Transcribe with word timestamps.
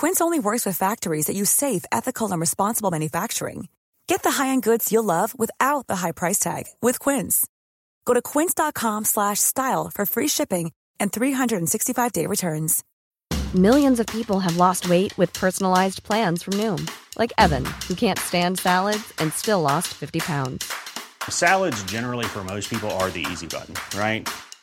Quince 0.00 0.22
only 0.22 0.40
works 0.40 0.64
with 0.64 0.78
factories 0.78 1.26
that 1.26 1.36
use 1.36 1.50
safe, 1.50 1.84
ethical, 1.92 2.32
and 2.32 2.40
responsible 2.40 2.90
manufacturing. 2.90 3.68
Get 4.06 4.22
the 4.22 4.30
high-end 4.30 4.62
goods 4.62 4.90
you'll 4.90 5.04
love 5.04 5.38
without 5.38 5.86
the 5.88 5.96
high 5.96 6.12
price 6.12 6.38
tag 6.38 6.64
with 6.80 6.98
Quince. 6.98 7.46
Go 8.06 8.14
to 8.14 8.22
quince.com/style 8.22 9.90
for 9.92 10.06
free 10.06 10.28
shipping 10.28 10.72
and 10.98 11.12
365-day 11.12 12.24
returns. 12.24 12.82
Millions 13.52 14.00
of 14.00 14.06
people 14.06 14.40
have 14.40 14.56
lost 14.56 14.88
weight 14.88 15.12
with 15.18 15.34
personalized 15.34 16.02
plans 16.02 16.42
from 16.42 16.54
Noom, 16.54 16.90
like 17.18 17.34
Evan, 17.36 17.66
who 17.86 17.94
can't 17.94 18.18
stand 18.18 18.58
salads 18.58 19.12
and 19.18 19.30
still 19.34 19.60
lost 19.60 19.88
50 19.88 20.20
pounds. 20.20 20.72
Salads 21.28 21.84
generally 21.84 22.24
for 22.24 22.42
most 22.42 22.70
people 22.70 22.90
are 23.02 23.10
the 23.10 23.26
easy 23.30 23.46
button, 23.46 23.74
right? 23.98 24.26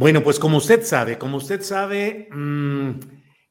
Bueno, 0.00 0.22
pues 0.22 0.38
como 0.38 0.56
usted 0.56 0.82
sabe, 0.82 1.18
como 1.18 1.36
usted 1.36 1.60
sabe, 1.60 2.26
mmm, 2.32 2.92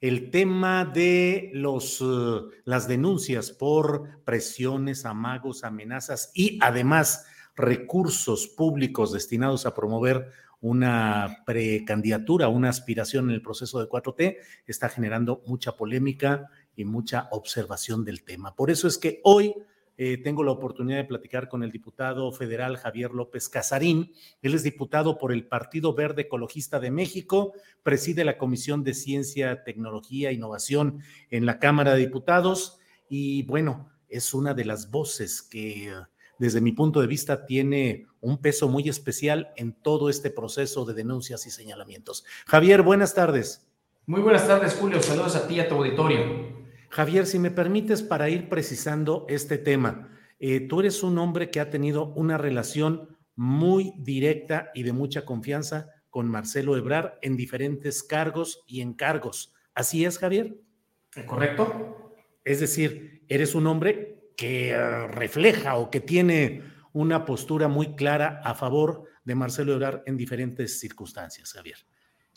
el 0.01 0.31
tema 0.31 0.83
de 0.83 1.51
los, 1.53 2.01
uh, 2.01 2.49
las 2.65 2.87
denuncias 2.87 3.51
por 3.51 4.23
presiones, 4.23 5.05
amagos, 5.05 5.63
amenazas 5.63 6.31
y 6.33 6.57
además 6.63 7.27
recursos 7.55 8.47
públicos 8.47 9.13
destinados 9.13 9.67
a 9.67 9.75
promover 9.75 10.31
una 10.59 11.43
precandidatura, 11.45 12.47
una 12.47 12.69
aspiración 12.69 13.29
en 13.29 13.35
el 13.35 13.43
proceso 13.43 13.79
de 13.79 13.87
4T, 13.87 14.37
está 14.66 14.89
generando 14.89 15.43
mucha 15.45 15.73
polémica 15.77 16.47
y 16.75 16.83
mucha 16.83 17.27
observación 17.29 18.03
del 18.03 18.23
tema. 18.23 18.55
Por 18.55 18.71
eso 18.71 18.87
es 18.87 18.97
que 18.97 19.21
hoy 19.23 19.53
eh, 20.01 20.17
tengo 20.17 20.45
la 20.45 20.51
oportunidad 20.51 20.99
de 20.99 21.03
platicar 21.03 21.49
con 21.49 21.61
el 21.61 21.73
diputado 21.73 22.31
federal 22.31 22.77
Javier 22.77 23.11
López 23.11 23.49
Casarín. 23.49 24.13
Él 24.41 24.53
es 24.53 24.63
diputado 24.63 25.17
por 25.17 25.33
el 25.33 25.45
Partido 25.45 25.93
Verde 25.93 26.21
Ecologista 26.21 26.79
de 26.79 26.89
México, 26.89 27.51
preside 27.83 28.23
la 28.23 28.37
Comisión 28.37 28.85
de 28.85 28.93
Ciencia, 28.93 29.65
Tecnología 29.65 30.29
e 30.29 30.35
Innovación 30.35 31.01
en 31.29 31.45
la 31.45 31.59
Cámara 31.59 31.95
de 31.95 31.99
Diputados 31.99 32.79
y 33.09 33.43
bueno, 33.43 33.89
es 34.07 34.33
una 34.33 34.53
de 34.53 34.63
las 34.63 34.89
voces 34.89 35.41
que 35.41 35.93
desde 36.37 36.61
mi 36.61 36.71
punto 36.71 37.01
de 37.01 37.07
vista 37.07 37.45
tiene 37.45 38.07
un 38.21 38.37
peso 38.37 38.69
muy 38.69 38.87
especial 38.87 39.49
en 39.57 39.73
todo 39.73 40.09
este 40.09 40.29
proceso 40.29 40.85
de 40.85 40.93
denuncias 40.93 41.45
y 41.45 41.51
señalamientos. 41.51 42.23
Javier, 42.47 42.83
buenas 42.83 43.13
tardes. 43.13 43.67
Muy 44.05 44.21
buenas 44.21 44.47
tardes, 44.47 44.75
Julio. 44.75 45.03
Saludos 45.03 45.35
a 45.35 45.45
ti 45.45 45.55
y 45.55 45.59
a 45.59 45.67
tu 45.67 45.75
auditorio. 45.75 46.48
Javier, 46.89 47.25
si 47.25 47.39
me 47.39 47.51
permites, 47.51 48.01
para 48.01 48.29
ir 48.29 48.50
precisando 48.50 49.25
este 49.29 49.57
tema, 49.57 50.09
eh, 50.39 50.61
tú 50.61 50.79
eres 50.79 51.03
un 51.03 51.17
hombre 51.17 51.51
que 51.51 51.59
ha 51.59 51.69
tenido 51.69 52.07
una 52.13 52.38
relación 52.38 53.17
muy 53.35 53.94
directa 53.97 54.72
y 54.73 54.83
de 54.83 54.94
mucha 54.94 55.25
confianza 55.25 55.89
con 56.09 56.28
Marcelo 56.28 56.75
Ebrar 56.75 57.19
en 57.22 57.38
diferentes 57.38 58.03
cargos 58.03 58.63
y 58.67 58.81
encargos. 58.81 59.53
¿Así 59.73 60.03
es, 60.03 60.17
Javier? 60.17 60.57
¿Correcto? 61.25 62.13
Es 62.44 62.59
decir, 62.59 63.23
eres 63.28 63.55
un 63.55 63.67
hombre 63.67 64.31
que 64.35 64.75
uh, 64.75 65.07
refleja 65.07 65.75
o 65.75 65.89
que 65.89 65.99
tiene 65.99 66.63
una 66.94 67.25
postura 67.25 67.67
muy 67.67 67.95
clara 67.95 68.41
a 68.44 68.55
favor 68.55 69.03
de 69.23 69.35
Marcelo 69.35 69.73
Ebrar 69.73 70.03
en 70.05 70.17
diferentes 70.17 70.79
circunstancias, 70.79 71.53
Javier. 71.53 71.78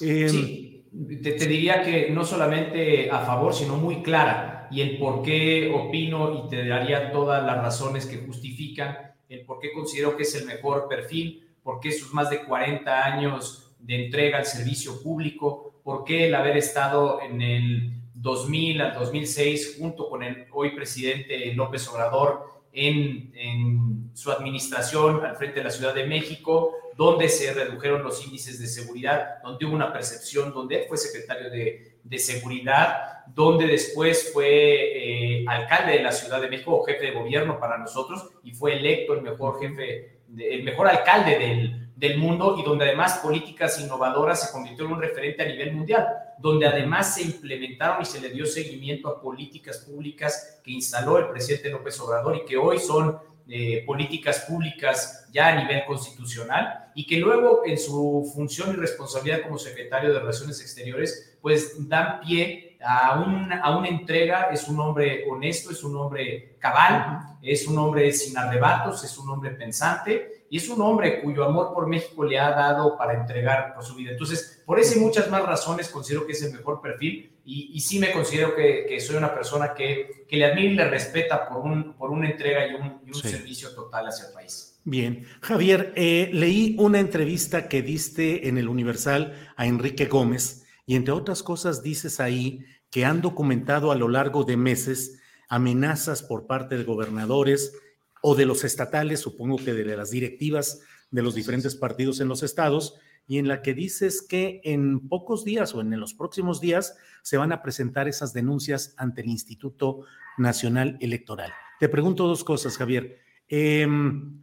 Eh, 0.03 0.29
sí, 0.29 0.85
te, 1.23 1.33
te, 1.33 1.47
diría 1.47 1.83
que 1.83 2.11
no 2.11 2.25
solamente 2.25 3.11
a 3.11 3.21
favor, 3.21 3.55
sino 3.55 3.77
muy 3.77 4.03
clara. 4.03 4.69
Y 4.71 4.81
el 4.81 4.99
por 4.99 5.23
qué 5.23 5.73
opino 5.75 6.45
y 6.45 6.49
te 6.49 6.67
daría 6.67 7.13
todas 7.13 7.45
las 7.45 7.59
razones 7.59 8.07
que 8.07 8.19
justifican 8.19 9.13
el 9.29 9.45
por 9.45 9.59
qué 9.59 9.73
considero 9.73 10.17
que 10.17 10.25
es 10.25 10.35
el 10.35 10.47
mejor 10.47 10.89
perfil, 10.89 11.49
por 11.63 11.81
qué 11.81 11.93
sus 11.93 12.13
más 12.13 12.31
de 12.31 12.45
40 12.45 13.05
años 13.05 13.75
de 13.79 14.05
entrega 14.05 14.39
al 14.39 14.47
servicio 14.47 15.03
público, 15.03 15.81
por 15.83 16.05
qué 16.05 16.27
el 16.27 16.35
haber 16.35 16.57
estado 16.57 17.21
en 17.23 17.41
el 17.41 17.93
2000 18.15 18.81
al 18.81 18.95
2006 18.95 19.77
junto 19.79 20.09
con 20.09 20.23
el 20.23 20.47
hoy 20.53 20.71
presidente 20.71 21.53
López 21.55 21.89
Obrador 21.89 22.62
en, 22.73 24.11
su 24.15 24.31
administración 24.31 25.25
al 25.25 25.37
frente 25.37 25.61
de 25.61 25.65
la 25.65 25.71
Ciudad 25.71 25.95
de 25.95 26.07
México, 26.07 26.75
donde 26.97 27.29
se 27.29 27.53
redujeron 27.55 28.03
los 28.03 28.25
índices 28.27 28.61
de 28.61 28.67
seguridad, 28.67 29.43
donde 29.43 29.65
hubo 29.65 29.75
una 29.75 29.93
percepción, 29.93 30.53
donde 30.53 30.83
él 30.83 30.85
fue 30.87 30.99
secretario 30.99 31.51
de, 31.51 31.97
de 32.05 32.19
seguridad, 32.19 33.25
donde 33.27 33.67
después 33.67 34.31
fue 34.33 35.39
eh, 35.41 35.45
alcalde 35.49 35.93
de 35.93 36.03
la 36.03 36.13
Ciudad 36.13 36.41
de 36.41 36.49
México 36.49 36.77
o 36.77 36.85
jefe 36.85 37.07
de 37.07 37.13
gobierno 37.13 37.59
para 37.59 37.79
nosotros 37.79 38.29
y 38.43 38.53
fue 38.53 38.77
electo 38.77 39.15
el 39.15 39.23
mejor 39.23 39.61
jefe, 39.61 40.21
el 40.37 40.63
mejor 40.63 40.89
alcalde 40.89 41.39
del, 41.39 41.82
del 41.97 42.19
mundo 42.19 42.57
y 42.59 42.63
donde 42.63 42.87
además 42.87 43.19
políticas 43.19 43.81
innovadoras 43.81 44.47
se 44.47 44.53
convirtió 44.53 44.87
en 44.87 44.93
un 44.93 45.01
referente 45.01 45.43
a 45.43 45.47
nivel 45.47 45.73
mundial, 45.73 46.07
donde 46.39 46.67
además 46.67 47.15
se 47.15 47.23
implementaron 47.23 48.03
y 48.03 48.07
se 48.07 48.21
le 48.21 48.31
dio 48.31 48.47
seguimiento 48.47 49.09
a 49.09 49.21
políticas 49.21 49.79
públicas 49.79 50.61
que 50.65 50.73
instaló 50.73 51.19
el 51.19 51.29
presidente 51.29 51.71
López 51.71 51.99
Obrador 52.01 52.37
y 52.37 52.45
que 52.45 52.57
hoy 52.57 52.79
son 52.79 53.19
eh, 53.49 53.83
políticas 53.85 54.47
públicas 54.49 55.29
ya 55.33 55.49
a 55.49 55.63
nivel 55.63 55.85
constitucional 55.85 56.91
y 56.95 57.07
que 57.07 57.17
luego 57.17 57.63
en 57.67 57.77
su 57.77 58.31
función 58.35 58.73
y 58.73 58.77
responsabilidad 58.77 59.43
como 59.43 59.59
secretario 59.59 60.13
de 60.13 60.21
Relaciones 60.21 60.61
Exteriores, 60.61 61.37
pues 61.41 61.89
dan 61.89 62.21
pie 62.21 62.72
a, 62.85 63.21
un, 63.21 63.53
a 63.53 63.77
una 63.77 63.89
entrega, 63.89 64.49
es 64.53 64.69
un 64.69 64.79
hombre 64.81 65.25
honesto, 65.29 65.71
es 65.71 65.83
un 65.85 65.97
hombre 65.97 66.57
cabal, 66.59 67.37
es 67.43 67.67
un 67.67 67.79
hombre 67.79 68.13
sin 68.13 68.37
arrebatos, 68.37 69.05
es 69.05 69.17
un 69.19 69.31
hombre 69.31 69.51
pensante 69.51 70.47
y 70.49 70.59
es 70.59 70.69
un 70.69 70.81
hombre 70.81 71.23
cuyo 71.23 71.45
amor 71.45 71.73
por 71.73 71.87
México 71.87 72.25
le 72.25 72.39
ha 72.39 72.51
dado 72.51 72.97
para 72.97 73.15
entregar 73.15 73.75
por 73.75 73.85
su 73.85 73.95
vida. 73.95 74.13
Entonces, 74.13 74.63
por 74.67 74.79
eso 74.79 74.99
y 74.99 75.01
muchas 75.01 75.31
más 75.31 75.43
razones 75.45 75.89
considero 75.89 76.27
que 76.27 76.33
es 76.33 76.43
el 76.43 76.53
mejor 76.53 76.81
perfil 76.81 77.39
y, 77.45 77.71
y 77.73 77.81
sí 77.81 77.99
me 77.99 78.13
considero 78.13 78.55
que, 78.55 78.87
que, 78.89 79.01
soy 79.01 79.17
una 79.17 79.35
persona 79.35 79.75
que, 79.75 80.25
que 80.29 80.37
le 80.37 80.45
admira 80.45 80.73
y 80.73 80.75
le 80.75 80.89
respeta 80.89 81.49
por, 81.49 81.65
un, 81.65 81.95
por 81.95 82.11
una 82.11 82.31
entrega 82.31 82.67
y 82.67 82.75
un, 82.75 83.01
y 83.05 83.09
un 83.09 83.15
sí. 83.15 83.29
servicio 83.29 83.75
total 83.75 84.09
hacia 84.09 84.29
el 84.29 84.33
país. 84.33 84.79
Bien, 84.85 85.27
Javier, 85.41 85.93
eh, 85.97 86.31
leí 86.33 86.77
una 86.79 86.99
entrevista 86.99 87.69
que 87.69 87.83
diste 87.83 88.49
en 88.49 88.59
el 88.59 88.69
Universal 88.69 89.35
a 89.57 89.67
Enrique 89.67 90.07
Gómez 90.07 90.62
y 90.87 90.97
entre 90.97 91.13
otras 91.13 91.43
cosas 91.43 91.83
dices 91.83 92.21
ahí 92.21 92.65
que 92.91 93.05
han 93.05 93.21
documentado 93.21 93.93
a 93.93 93.97
lo 93.97 94.09
largo 94.09 94.45
de 94.45 94.57
meses 94.57 95.21
amenazas 95.49 96.23
por 96.23 96.47
parte 96.47 96.77
de 96.77 96.85
gobernadores 96.85 97.75
o 98.23 98.35
de 98.35 98.47
los 98.47 98.65
estatales, 98.65 99.21
supongo 99.21 99.57
que 99.57 99.73
de 99.73 99.97
las 99.97 100.11
directivas 100.11 100.81
de 101.11 101.23
los 101.23 101.35
diferentes 101.35 101.75
partidos 101.77 102.21
en 102.21 102.29
los 102.29 102.43
estados, 102.43 102.95
y 103.27 103.39
en 103.39 103.49
la 103.49 103.63
que 103.63 103.75
dices 103.75 104.23
que 104.23 104.61
en 104.65 105.09
pocos 105.09 105.45
días 105.45 105.75
o 105.75 105.81
en 105.81 105.99
los 105.99 106.15
próximos 106.15 106.61
días 106.61 106.97
se 107.23 107.37
van 107.37 107.53
a 107.53 107.63
presentar 107.63 108.09
esas 108.09 108.33
denuncias 108.33 108.95
ante 108.97 109.23
el 109.23 109.29
Instituto 109.29 110.05
Nacional 110.39 110.99
Electoral. 111.01 111.53
Te 111.79 111.89
pregunto 111.89 112.27
dos 112.27 112.45
cosas, 112.45 112.77
Javier. 112.77 113.21
Em, 113.49 114.43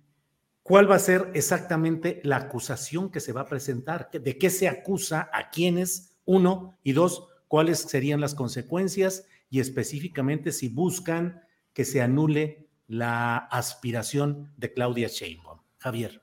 ¿Cuál 0.63 0.89
va 0.89 0.95
a 0.95 0.99
ser 0.99 1.31
exactamente 1.33 2.21
la 2.23 2.37
acusación 2.37 3.09
que 3.09 3.19
se 3.19 3.33
va 3.33 3.41
a 3.41 3.47
presentar? 3.47 4.09
¿De 4.11 4.37
qué 4.37 4.51
se 4.51 4.67
acusa? 4.67 5.29
¿A 5.33 5.49
quiénes? 5.49 6.08
Uno. 6.29 6.77
Y 6.83 6.93
dos, 6.93 7.27
¿cuáles 7.47 7.79
serían 7.79 8.21
las 8.21 8.35
consecuencias? 8.35 9.25
Y 9.49 9.61
específicamente 9.61 10.51
si 10.51 10.69
buscan 10.69 11.41
que 11.73 11.85
se 11.85 12.03
anule 12.03 12.67
la 12.87 13.37
aspiración 13.37 14.53
de 14.55 14.71
Claudia 14.71 15.07
Sheinbaum. 15.07 15.57
Javier. 15.79 16.21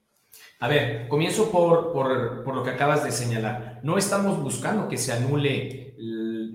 A 0.60 0.68
ver, 0.68 1.08
comienzo 1.08 1.50
por, 1.50 1.92
por, 1.92 2.54
lo 2.54 2.62
que 2.62 2.70
acabas 2.70 3.02
de 3.02 3.10
señalar. 3.10 3.80
No 3.82 3.98
estamos 3.98 4.40
buscando 4.40 4.88
que 4.88 4.96
se 4.96 5.12
anule 5.12 5.96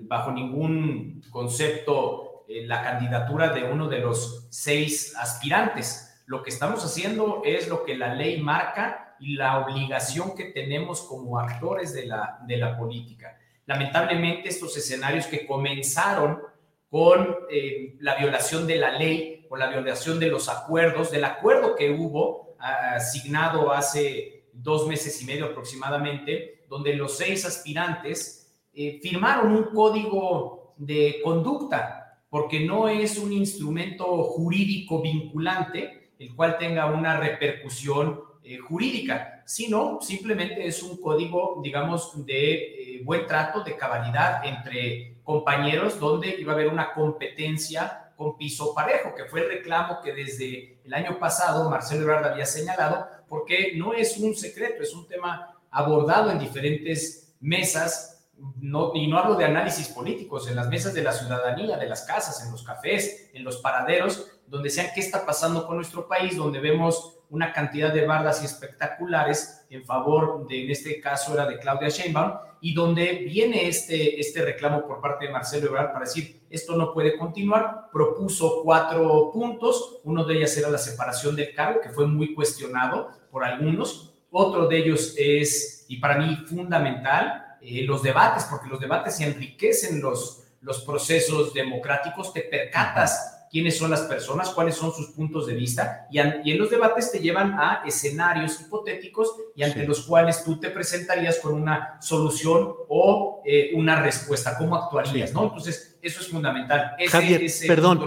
bajo 0.08 0.32
ningún 0.32 1.22
concepto 1.30 2.46
eh, 2.48 2.66
la 2.66 2.82
candidatura 2.82 3.52
de 3.52 3.64
uno 3.64 3.86
de 3.86 3.98
los 3.98 4.46
seis 4.48 5.14
aspirantes. 5.18 6.22
Lo 6.24 6.42
que 6.42 6.48
estamos 6.48 6.82
haciendo 6.86 7.42
es 7.44 7.68
lo 7.68 7.84
que 7.84 7.98
la 7.98 8.14
ley 8.14 8.40
marca 8.40 9.14
y 9.20 9.34
la 9.34 9.58
obligación 9.58 10.34
que 10.34 10.46
tenemos 10.46 11.02
como 11.02 11.38
actores 11.38 11.92
de 11.94 12.06
la, 12.06 12.38
de 12.46 12.56
la 12.56 12.76
política. 12.76 13.38
Lamentablemente, 13.66 14.48
estos 14.48 14.76
escenarios 14.76 15.26
que 15.26 15.46
comenzaron 15.46 16.40
con 16.90 17.36
eh, 17.50 17.96
la 18.00 18.16
violación 18.16 18.66
de 18.66 18.76
la 18.76 18.98
ley, 18.98 19.46
o 19.48 19.56
la 19.56 19.68
violación 19.68 20.18
de 20.18 20.28
los 20.28 20.48
acuerdos, 20.48 21.10
del 21.10 21.24
acuerdo 21.24 21.76
que 21.76 21.90
hubo 21.90 22.56
asignado 22.58 23.70
hace 23.72 24.46
dos 24.52 24.86
meses 24.88 25.20
y 25.20 25.26
medio 25.26 25.46
aproximadamente, 25.46 26.64
donde 26.68 26.94
los 26.94 27.18
seis 27.18 27.44
aspirantes 27.44 28.50
eh, 28.72 28.98
firmaron 29.02 29.54
un 29.54 29.64
código 29.64 30.74
de 30.78 31.20
conducta, 31.22 32.22
porque 32.30 32.60
no 32.60 32.88
es 32.88 33.18
un 33.18 33.32
instrumento 33.32 34.06
jurídico 34.24 35.02
vinculante, 35.02 36.12
el 36.18 36.34
cual 36.34 36.56
tenga 36.56 36.86
una 36.86 37.18
repercusión 37.18 38.22
eh, 38.42 38.56
jurídica, 38.56 39.31
sino 39.44 39.98
simplemente 40.00 40.66
es 40.66 40.82
un 40.82 41.00
código, 41.00 41.60
digamos, 41.62 42.24
de 42.24 42.96
eh, 42.96 43.02
buen 43.04 43.26
trato, 43.26 43.62
de 43.62 43.76
cabalidad 43.76 44.44
entre 44.44 45.16
compañeros, 45.22 45.98
donde 45.98 46.36
iba 46.38 46.52
a 46.52 46.54
haber 46.54 46.68
una 46.68 46.92
competencia 46.92 48.12
con 48.16 48.36
piso 48.36 48.74
parejo, 48.74 49.14
que 49.14 49.24
fue 49.24 49.40
el 49.40 49.48
reclamo 49.48 50.00
que 50.02 50.12
desde 50.12 50.80
el 50.84 50.94
año 50.94 51.18
pasado 51.18 51.68
Marcelo 51.68 52.02
Ebrard 52.02 52.26
había 52.26 52.46
señalado, 52.46 53.06
porque 53.28 53.72
no 53.76 53.94
es 53.94 54.18
un 54.18 54.34
secreto, 54.34 54.82
es 54.82 54.94
un 54.94 55.06
tema 55.06 55.58
abordado 55.70 56.30
en 56.30 56.38
diferentes 56.38 57.34
mesas, 57.40 58.28
no, 58.60 58.92
y 58.94 59.06
no 59.06 59.18
hablo 59.18 59.34
de 59.36 59.44
análisis 59.44 59.88
políticos, 59.88 60.48
en 60.48 60.56
las 60.56 60.68
mesas 60.68 60.94
de 60.94 61.02
la 61.02 61.12
ciudadanía, 61.12 61.76
de 61.76 61.88
las 61.88 62.02
casas, 62.02 62.44
en 62.44 62.52
los 62.52 62.62
cafés, 62.62 63.30
en 63.32 63.44
los 63.44 63.58
paraderos, 63.58 64.28
donde 64.46 64.70
sean 64.70 64.88
qué 64.94 65.00
está 65.00 65.24
pasando 65.24 65.66
con 65.66 65.76
nuestro 65.76 66.06
país, 66.06 66.36
donde 66.36 66.60
vemos 66.60 67.18
una 67.32 67.50
cantidad 67.50 67.92
de 67.94 68.06
bardas 68.06 68.44
espectaculares 68.44 69.64
en 69.70 69.84
favor 69.86 70.46
de, 70.46 70.64
en 70.64 70.70
este 70.70 71.00
caso 71.00 71.32
era 71.32 71.46
de 71.46 71.58
Claudia 71.58 71.88
Sheinbaum, 71.88 72.32
y 72.60 72.74
donde 72.74 73.24
viene 73.26 73.66
este, 73.66 74.20
este 74.20 74.42
reclamo 74.42 74.86
por 74.86 75.00
parte 75.00 75.26
de 75.26 75.32
Marcelo 75.32 75.68
Ebrard 75.68 75.92
para 75.92 76.04
decir, 76.04 76.42
esto 76.50 76.76
no 76.76 76.92
puede 76.92 77.16
continuar, 77.16 77.88
propuso 77.90 78.60
cuatro 78.62 79.30
puntos, 79.32 80.00
uno 80.04 80.24
de 80.24 80.36
ellos 80.36 80.54
era 80.58 80.68
la 80.68 80.76
separación 80.76 81.34
del 81.34 81.54
cargo, 81.54 81.80
que 81.80 81.88
fue 81.88 82.06
muy 82.06 82.34
cuestionado 82.34 83.08
por 83.30 83.44
algunos, 83.44 84.14
otro 84.30 84.68
de 84.68 84.76
ellos 84.76 85.14
es, 85.16 85.86
y 85.88 85.96
para 85.96 86.18
mí 86.18 86.36
fundamental, 86.46 87.56
eh, 87.62 87.82
los 87.84 88.02
debates, 88.02 88.44
porque 88.44 88.68
los 88.68 88.78
debates 88.78 89.18
enriquecen 89.20 90.02
los, 90.02 90.48
los 90.60 90.82
procesos 90.82 91.54
democráticos, 91.54 92.34
te 92.34 92.42
percatas 92.42 93.31
quiénes 93.52 93.76
son 93.76 93.90
las 93.90 94.00
personas, 94.00 94.48
cuáles 94.48 94.74
son 94.74 94.92
sus 94.92 95.08
puntos 95.08 95.46
de 95.46 95.52
vista, 95.52 96.06
y, 96.10 96.18
en 96.18 96.58
los 96.58 96.70
debates 96.70 97.12
te 97.12 97.20
llevan 97.20 97.52
a 97.52 97.82
escenarios 97.86 98.58
hipotéticos 98.62 99.36
y 99.54 99.62
ante 99.62 99.86
los 99.86 100.06
cuales 100.06 100.42
tú 100.42 100.58
te 100.58 100.70
presentarías 100.70 101.38
con 101.38 101.52
una 101.52 101.98
solución 102.00 102.72
o 102.88 103.42
eh, 103.44 103.72
una 103.74 104.00
respuesta, 104.02 104.56
cómo 104.56 104.74
actuarías, 104.74 105.34
¿no? 105.34 105.44
Entonces, 105.44 105.98
eso 106.00 106.22
es 106.22 106.28
fundamental. 106.28 106.92
Javier, 107.10 107.42
perdón, 107.66 108.00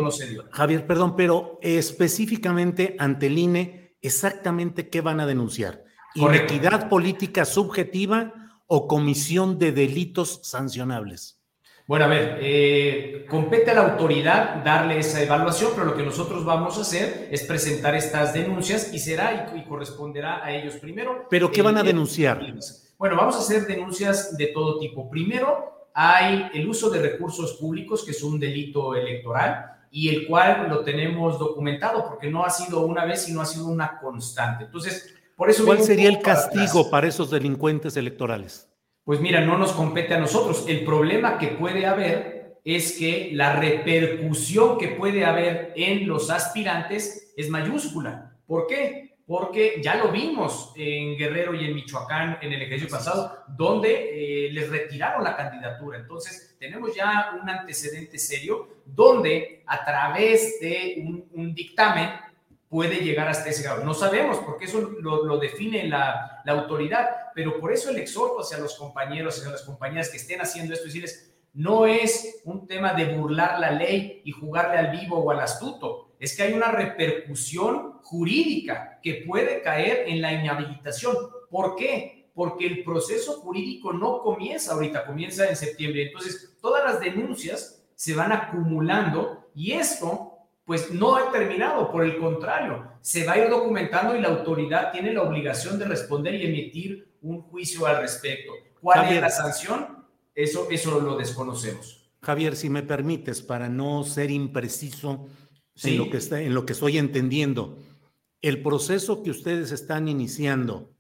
Javier, 0.50 0.88
perdón, 0.88 1.15
pero 1.15 1.59
específicamente 1.62 2.95
ante 2.98 3.27
el 3.27 3.38
INE, 3.38 3.98
exactamente 4.01 4.89
qué 4.89 5.01
van 5.01 5.19
a 5.19 5.27
denunciar. 5.27 5.83
¿Inequidad 6.15 6.89
política 6.89 7.45
subjetiva 7.45 8.33
o 8.65 8.88
comisión 8.88 9.59
de 9.59 9.71
delitos 9.71 10.39
sancionables? 10.44 11.39
Bueno, 11.87 12.05
a 12.05 12.07
ver, 12.07 12.39
eh, 12.41 13.25
compete 13.29 13.69
a 13.69 13.75
la 13.75 13.81
autoridad 13.91 14.63
darle 14.63 14.97
esa 14.97 15.21
evaluación, 15.21 15.71
pero 15.75 15.85
lo 15.85 15.95
que 15.95 16.01
nosotros 16.01 16.43
vamos 16.43 16.79
a 16.79 16.81
hacer 16.81 17.27
es 17.29 17.43
presentar 17.43 17.93
estas 17.93 18.33
denuncias 18.33 18.91
y 18.91 18.97
será 18.97 19.53
y, 19.55 19.63
corresponderá 19.65 20.43
a 20.43 20.51
ellos 20.51 20.75
primero. 20.75 21.27
¿Pero 21.29 21.51
qué 21.51 21.61
van 21.61 21.77
a 21.77 21.83
denunciar? 21.83 22.41
Bueno, 22.97 23.15
vamos 23.15 23.35
a 23.35 23.39
hacer 23.39 23.67
denuncias 23.67 24.35
de 24.35 24.47
todo 24.47 24.79
tipo. 24.79 25.07
Primero, 25.11 25.87
hay 25.93 26.49
el 26.55 26.67
uso 26.67 26.89
de 26.89 27.01
recursos 27.01 27.53
públicos, 27.53 28.03
que 28.03 28.11
es 28.11 28.23
un 28.23 28.39
delito 28.39 28.95
electoral 28.95 29.73
y 29.91 30.09
el 30.09 30.27
cual 30.27 30.67
lo 30.67 30.83
tenemos 30.83 31.38
documentado 31.38 32.03
porque 32.07 32.31
no 32.31 32.43
ha 32.43 32.49
sido 32.49 32.85
una 32.85 33.05
vez, 33.05 33.21
sino 33.21 33.41
ha 33.41 33.45
sido 33.45 33.67
una 33.67 33.99
constante. 33.99 34.65
Entonces, 34.65 35.13
por 35.35 35.51
eso... 35.51 35.63
¿Cuál 35.65 35.83
sería 35.83 36.09
el 36.09 36.19
castigo 36.19 36.89
para 36.89 37.07
esos 37.07 37.29
delincuentes 37.29 37.95
electorales? 37.95 38.67
Pues 39.05 39.21
mira, 39.21 39.41
no 39.41 39.55
nos 39.55 39.71
compete 39.71 40.15
a 40.15 40.19
nosotros. 40.19 40.65
El 40.67 40.83
problema 40.83 41.37
que 41.37 41.49
puede 41.49 41.85
haber 41.85 42.57
es 42.65 42.97
que 42.97 43.29
la 43.33 43.55
repercusión 43.55 44.79
que 44.79 44.87
puede 44.89 45.23
haber 45.23 45.73
en 45.75 46.07
los 46.07 46.31
aspirantes 46.31 47.31
es 47.37 47.47
mayúscula. 47.49 48.35
¿Por 48.47 48.65
qué? 48.65 49.17
Porque 49.27 49.79
ya 49.83 49.95
lo 49.95 50.11
vimos 50.11 50.73
en 50.75 51.17
Guerrero 51.17 51.53
y 51.53 51.65
en 51.65 51.75
Michoacán 51.75 52.39
en 52.41 52.53
el 52.53 52.63
ejercicio 52.63 52.97
pasado, 52.97 53.43
donde 53.47 54.47
eh, 54.47 54.51
les 54.51 54.69
retiraron 54.69 55.24
la 55.24 55.35
candidatura. 55.35 56.00
Entonces, 56.00 56.55
tenemos 56.59 56.95
ya 56.95 57.38
un 57.39 57.47
antecedente 57.47 58.17
serio 58.17 58.81
donde 58.85 59.63
a 59.67 59.85
través 59.85 60.59
de 60.59 60.95
un, 61.05 61.29
un 61.31 61.53
dictamen 61.53 62.09
puede 62.75 62.98
llegar 62.98 63.29
hasta 63.29 63.50
ese 63.50 63.63
grado. 63.63 63.86
No 63.86 63.94
sabemos, 63.94 64.39
porque 64.39 64.65
eso 64.65 64.82
lo, 64.82 65.38
define 65.38 65.88
la, 65.88 66.44
autoridad, 66.46 67.08
pero 67.34 67.58
por 67.58 67.72
eso 67.72 67.89
el 67.89 68.00
exhorto 68.00 68.41
hacia 68.41 68.58
los 68.58 68.75
compañeros, 68.75 69.38
hacia 69.38 69.51
las 69.51 69.62
compañías 69.62 70.10
que 70.10 70.17
estén 70.17 70.41
haciendo 70.41 70.74
esto, 70.74 70.88
decirles, 70.88 71.34
no 71.53 71.86
es 71.86 72.41
un 72.44 72.67
tema 72.67 72.94
de 72.94 73.15
burlar 73.15 73.62
la 73.62 73.72
ley 73.72 74.22
y 74.25 74.32
jugarle 74.32 74.77
al 74.77 74.91
vivo 74.91 75.20
o 75.20 75.32
al 75.32 75.39
astuto, 75.39 76.17
es 76.20 76.36
que 76.36 76.44
hay 76.44 76.51
una 76.51 76.70
repercusión 76.70 77.94
jurídica 78.01 79.00
que 79.01 79.24
puede 79.25 79.62
caer 79.62 80.10
en 80.10 80.22
la 80.22 80.34
inhabilitación. 80.34 81.15
¿Por 81.50 81.77
qué? 81.77 82.29
Porque 82.34 82.67
el 82.67 82.84
proceso 82.84 83.39
jurídico 83.39 83.94
no 83.94 84.20
comienza 84.22 84.74
ahorita, 84.74 85.05
comienza 85.05 85.48
en 85.48 85.55
septiembre. 85.55 86.08
Entonces, 86.08 86.58
todas 86.60 86.84
las 86.84 87.00
denuncias 87.00 87.86
se 87.96 88.13
van 88.13 88.34
acumulando 88.34 89.50
y 89.55 89.72
esto 89.72 90.35
pues 90.65 90.91
no 90.91 91.15
ha 91.15 91.31
terminado, 91.31 91.91
por 91.91 92.03
el 92.03 92.17
contrario, 92.17 92.91
se 93.01 93.24
va 93.24 93.34
a 93.34 93.38
ir 93.38 93.50
documentando 93.50 94.15
y 94.15 94.22
la 94.22 94.29
autoridad 94.29 94.91
tiene 94.91 95.13
la 95.13 95.22
obligación 95.22 95.77
de 95.77 95.86
responder 95.86 96.34
y 96.36 96.45
emitir 96.45 97.15
un 97.22 97.43
juicio 97.43 97.86
al 97.86 98.01
respecto. 98.01 98.51
¿Cuál 98.81 99.13
es 99.13 99.22
la 99.22 99.29
sanción? 99.29 100.05
Eso, 100.34 100.67
eso 100.69 101.00
lo 101.00 101.15
desconocemos. 101.15 102.10
Javier, 102.22 102.55
si 102.55 102.69
me 102.69 102.81
permites, 102.81 103.43
para 103.43 103.69
no 103.69 104.03
ser 104.03 104.31
impreciso 104.31 105.27
en, 105.84 105.98
lo 105.98 106.10
que 106.10 106.17
está, 106.17 106.41
en 106.41 106.55
lo 106.55 106.65
que 106.65 106.74
estoy 106.74 106.98
entendiendo, 106.98 107.77
el 108.41 108.63
proceso 108.63 109.22
que 109.22 109.29
ustedes 109.29 109.72
están 109.72 110.07
iniciando 110.07 110.91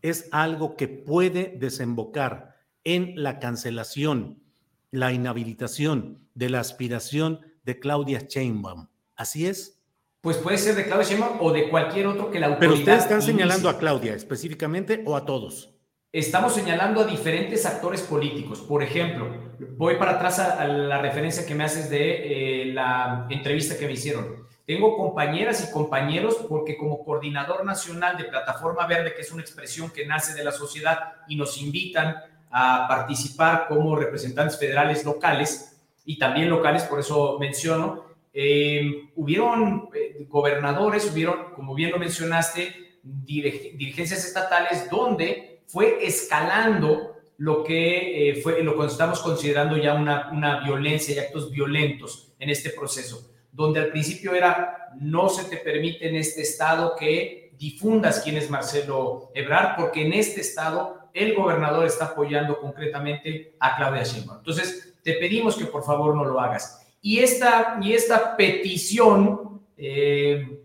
es 0.00 0.28
algo 0.32 0.76
que 0.76 0.88
puede 0.88 1.54
desembocar 1.58 2.56
en 2.84 3.12
la 3.22 3.38
cancelación, 3.38 4.42
la 4.90 5.12
inhabilitación 5.12 6.26
de 6.34 6.48
la 6.48 6.60
aspiración 6.60 7.40
de 7.64 7.78
Claudia 7.78 8.26
Sheinbaum. 8.26 8.88
¿Así 9.16 9.46
es? 9.46 9.82
Pues 10.20 10.36
puede 10.36 10.56
ser 10.56 10.76
de 10.76 10.84
Claudia 10.84 11.08
Sheinbaum 11.08 11.38
o 11.40 11.52
de 11.52 11.68
cualquier 11.68 12.06
otro 12.06 12.30
que 12.30 12.38
la 12.38 12.46
autoridad. 12.46 12.70
Pero 12.70 12.80
ustedes 12.80 13.02
están 13.02 13.22
señalando 13.22 13.68
a 13.68 13.76
Claudia 13.78 14.14
específicamente 14.14 15.02
o 15.04 15.16
a 15.16 15.24
todos. 15.24 15.72
Estamos 16.12 16.54
señalando 16.54 17.00
a 17.00 17.04
diferentes 17.04 17.66
actores 17.66 18.02
políticos. 18.02 18.60
Por 18.60 18.82
ejemplo, 18.82 19.28
voy 19.76 19.96
para 19.96 20.12
atrás 20.12 20.38
a, 20.38 20.64
la 20.68 20.98
referencia 20.98 21.46
que 21.46 21.54
me 21.54 21.64
haces 21.64 21.90
de 21.90 22.62
eh, 22.62 22.66
la 22.66 23.26
entrevista 23.30 23.76
que 23.76 23.86
me 23.86 23.94
hicieron. 23.94 24.46
tengo 24.64 24.96
compañeras 24.96 25.66
y 25.66 25.72
compañeros 25.72 26.36
porque 26.48 26.76
como 26.76 27.02
coordinador 27.04 27.64
nacional 27.64 28.16
de 28.16 28.24
Plataforma 28.24 28.86
Verde, 28.86 29.14
que 29.14 29.22
es 29.22 29.32
una 29.32 29.42
expresión 29.42 29.90
que 29.90 30.06
nace 30.06 30.34
de 30.34 30.44
la 30.44 30.52
sociedad 30.52 31.14
y 31.26 31.34
nos 31.36 31.60
invitan 31.60 32.14
a 32.50 32.86
participar 32.86 33.66
como 33.66 33.96
representantes 33.96 34.58
federales 34.58 35.04
locales 35.04 35.80
y 36.04 36.18
también 36.18 36.48
locales, 36.50 36.84
por 36.84 37.00
eso 37.00 37.38
menciono, 37.40 38.11
eh, 38.32 39.10
hubieron 39.16 39.88
eh, 39.94 40.26
gobernadores, 40.28 41.10
hubieron, 41.10 41.52
como 41.54 41.74
bien 41.74 41.90
lo 41.90 41.98
mencionaste, 41.98 43.00
dirigencias 43.02 44.24
estatales 44.24 44.88
donde 44.88 45.62
fue 45.66 46.06
escalando 46.06 47.16
lo 47.36 47.64
que 47.64 48.30
eh, 48.30 48.34
fue 48.36 48.62
lo 48.62 48.78
que 48.78 48.86
estamos 48.86 49.20
considerando 49.20 49.76
ya 49.76 49.94
una, 49.94 50.30
una 50.30 50.60
violencia 50.60 51.14
y 51.14 51.18
actos 51.18 51.50
violentos 51.50 52.32
en 52.38 52.50
este 52.50 52.70
proceso, 52.70 53.30
donde 53.50 53.80
al 53.80 53.88
principio 53.88 54.34
era 54.34 54.90
no 55.00 55.28
se 55.28 55.44
te 55.44 55.56
permite 55.56 56.08
en 56.08 56.16
este 56.16 56.42
estado 56.42 56.94
que 56.96 57.52
difundas 57.58 58.20
quién 58.20 58.36
es 58.36 58.50
Marcelo 58.50 59.30
Ebrard, 59.34 59.76
porque 59.76 60.06
en 60.06 60.12
este 60.12 60.40
estado 60.40 61.08
el 61.12 61.34
gobernador 61.34 61.86
está 61.86 62.06
apoyando 62.06 62.58
concretamente 62.60 63.56
a 63.60 63.76
Claudia 63.76 64.02
Sheinbaum. 64.02 64.38
Entonces, 64.38 64.94
te 65.02 65.14
pedimos 65.14 65.56
que 65.56 65.66
por 65.66 65.84
favor 65.84 66.14
no 66.14 66.24
lo 66.24 66.40
hagas. 66.40 66.81
Y 67.02 67.18
esta, 67.18 67.78
y 67.82 67.92
esta 67.92 68.36
petición 68.36 69.60
eh, 69.76 70.60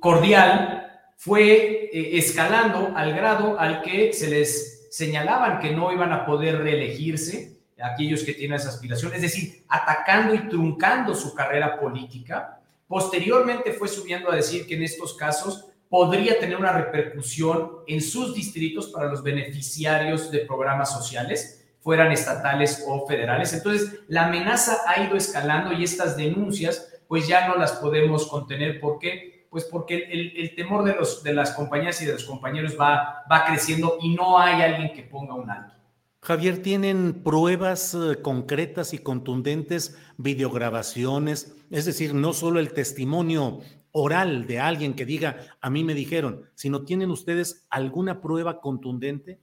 cordial 0.00 0.90
fue 1.16 1.88
eh, 1.92 2.18
escalando 2.18 2.92
al 2.96 3.14
grado 3.14 3.58
al 3.58 3.80
que 3.82 4.12
se 4.12 4.28
les 4.28 4.88
señalaban 4.90 5.60
que 5.60 5.70
no 5.70 5.92
iban 5.92 6.12
a 6.12 6.26
poder 6.26 6.58
reelegirse 6.58 7.52
aquellos 7.82 8.22
que 8.22 8.34
tienen 8.34 8.56
esa 8.56 8.68
aspiración, 8.68 9.12
es 9.14 9.22
decir, 9.22 9.64
atacando 9.68 10.34
y 10.34 10.48
truncando 10.48 11.14
su 11.14 11.34
carrera 11.34 11.78
política. 11.80 12.60
Posteriormente 12.86 13.72
fue 13.72 13.88
subiendo 13.88 14.30
a 14.30 14.36
decir 14.36 14.66
que 14.66 14.74
en 14.74 14.82
estos 14.82 15.14
casos 15.14 15.68
podría 15.88 16.38
tener 16.38 16.56
una 16.56 16.72
repercusión 16.72 17.70
en 17.86 18.00
sus 18.00 18.34
distritos 18.34 18.88
para 18.88 19.08
los 19.08 19.22
beneficiarios 19.22 20.30
de 20.30 20.40
programas 20.40 20.92
sociales, 20.92 21.61
fueran 21.82 22.12
estatales 22.12 22.84
o 22.86 23.06
federales. 23.06 23.52
Entonces, 23.52 24.00
la 24.08 24.26
amenaza 24.26 24.78
ha 24.86 25.02
ido 25.02 25.16
escalando 25.16 25.72
y 25.72 25.84
estas 25.84 26.16
denuncias, 26.16 26.92
pues 27.08 27.26
ya 27.26 27.48
no 27.48 27.56
las 27.56 27.72
podemos 27.72 28.26
contener. 28.26 28.80
¿Por 28.80 28.98
qué? 28.98 29.46
Pues 29.50 29.64
porque 29.64 30.08
el, 30.10 30.54
temor 30.54 30.84
de, 30.84 30.94
los, 30.94 31.22
de 31.22 31.34
las 31.34 31.50
compañías 31.52 32.00
y 32.00 32.06
de 32.06 32.14
los 32.14 32.24
compañeros 32.24 32.76
va, 32.80 33.24
va 33.30 33.44
creciendo 33.44 33.98
y 34.00 34.14
no 34.14 34.38
hay 34.38 34.62
alguien 34.62 34.94
que 34.94 35.02
ponga 35.02 35.34
un 35.34 35.50
alto. 35.50 35.74
Javier, 36.22 36.62
¿tienen 36.62 37.24
pruebas 37.24 37.94
eh, 37.94 38.22
concretas 38.22 38.94
y 38.94 38.98
contundentes, 38.98 39.98
videograbaciones? 40.16 41.56
Es 41.70 41.84
decir, 41.84 42.14
no 42.14 42.32
solo 42.32 42.60
el 42.60 42.72
testimonio 42.72 43.58
oral 43.90 44.46
de 44.46 44.60
alguien 44.60 44.94
que 44.94 45.04
diga, 45.04 45.56
a 45.60 45.68
mí 45.68 45.84
me 45.84 45.94
dijeron, 45.94 46.44
sino 46.54 46.84
tienen 46.84 47.10
ustedes 47.10 47.66
alguna 47.70 48.20
prueba 48.20 48.60
contundente? 48.60 49.38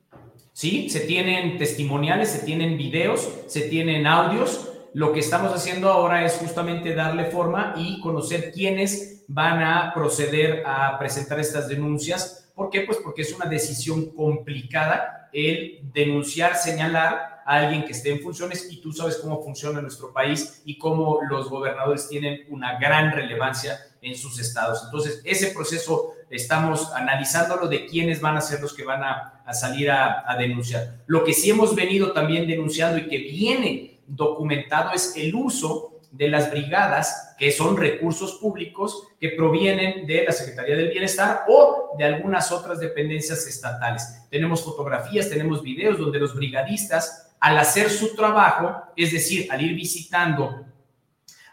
Sí, 0.60 0.90
se 0.90 1.00
tienen 1.00 1.58
testimoniales, 1.58 2.32
se 2.32 2.40
tienen 2.40 2.76
videos, 2.78 3.30
se 3.48 3.62
tienen 3.70 4.06
audios. 4.06 4.68
Lo 4.94 5.14
que 5.14 5.22
estamos 5.22 5.54
haciendo 5.54 5.90
ahora 5.90 6.26
es 6.26 6.34
justamente 6.34 6.94
darle 6.94 7.32
forma 7.32 7.76
y 7.78 8.02
conocer 8.02 8.52
quiénes 8.52 9.24
van 9.30 9.64
a 9.64 9.94
proceder 9.94 10.64
a 10.66 11.00
presentar 11.00 11.40
estas 11.40 11.70
denuncias. 11.70 12.49
¿Por 12.60 12.70
qué? 12.70 12.82
Pues 12.82 12.98
porque 13.02 13.22
es 13.22 13.34
una 13.34 13.46
decisión 13.46 14.08
complicada 14.08 15.30
el 15.32 15.80
denunciar, 15.94 16.58
señalar 16.58 17.42
alguien 17.46 17.86
que 17.86 17.94
esté 17.94 18.12
en 18.12 18.20
funciones 18.20 18.68
y 18.70 18.82
tú 18.82 18.92
sabes 18.92 19.16
cómo 19.16 19.42
funciona 19.42 19.82
nuestro 19.82 20.12
país 20.12 20.62
y 20.66 20.78
cómo 20.78 21.22
los 21.30 21.50
gobernadores 21.50 22.10
tienen 22.10 22.42
una 22.50 22.78
gran 22.78 23.14
relevancia 23.14 23.80
en 24.02 24.14
sus 24.14 24.38
estados. 24.42 24.82
Entonces, 24.84 25.22
ese 25.24 25.52
proceso 25.52 26.16
estamos 26.30 26.92
analizándolo 26.92 27.70
de 27.70 27.86
quiénes 27.86 28.20
van 28.20 28.36
a 28.36 28.42
ser 28.42 28.60
los 28.60 28.74
que 28.74 28.84
van 28.84 29.04
a, 29.06 29.42
salir 29.54 29.90
a, 29.90 30.30
a 30.30 30.36
denunciar. 30.36 30.98
Lo 31.08 31.24
que 31.24 31.32
sí 31.32 31.50
hemos 31.52 31.74
venido 31.74 32.12
también 32.12 32.46
denunciando 32.46 32.98
y 32.98 33.08
que 33.08 33.20
viene 33.20 34.02
documentado 34.06 34.92
es 34.92 35.16
el 35.16 35.34
uso 35.34 35.99
de 36.12 36.28
las 36.28 36.52
brigadas, 36.52 37.36
que 37.38 37.52
son 37.52 37.78
recursos 37.78 38.34
públicos 38.34 39.08
que 39.20 39.30
provienen 39.30 40.08
de 40.08 40.26
la 40.26 40.32
Secretaría 40.32 40.76
del 40.76 40.90
Bienestar 40.90 41.46
o 41.48 41.96
de 41.98 42.04
algunas 42.04 42.52
otras 42.52 42.80
dependencias 42.80 43.46
estatales. 43.48 44.26
Tenemos 44.30 44.64
fotografías, 44.64 45.30
tenemos 45.30 45.62
videos 45.62 45.98
donde 45.98 46.20
los 46.20 46.36
brigadistas 46.36 47.30
al 47.40 47.58
hacer 47.58 47.90
su 47.90 48.16
trabajo, 48.16 48.92
es 48.96 49.14
decir, 49.14 49.48
al 49.52 49.62
ir 49.62 49.76
visitando 49.76 50.66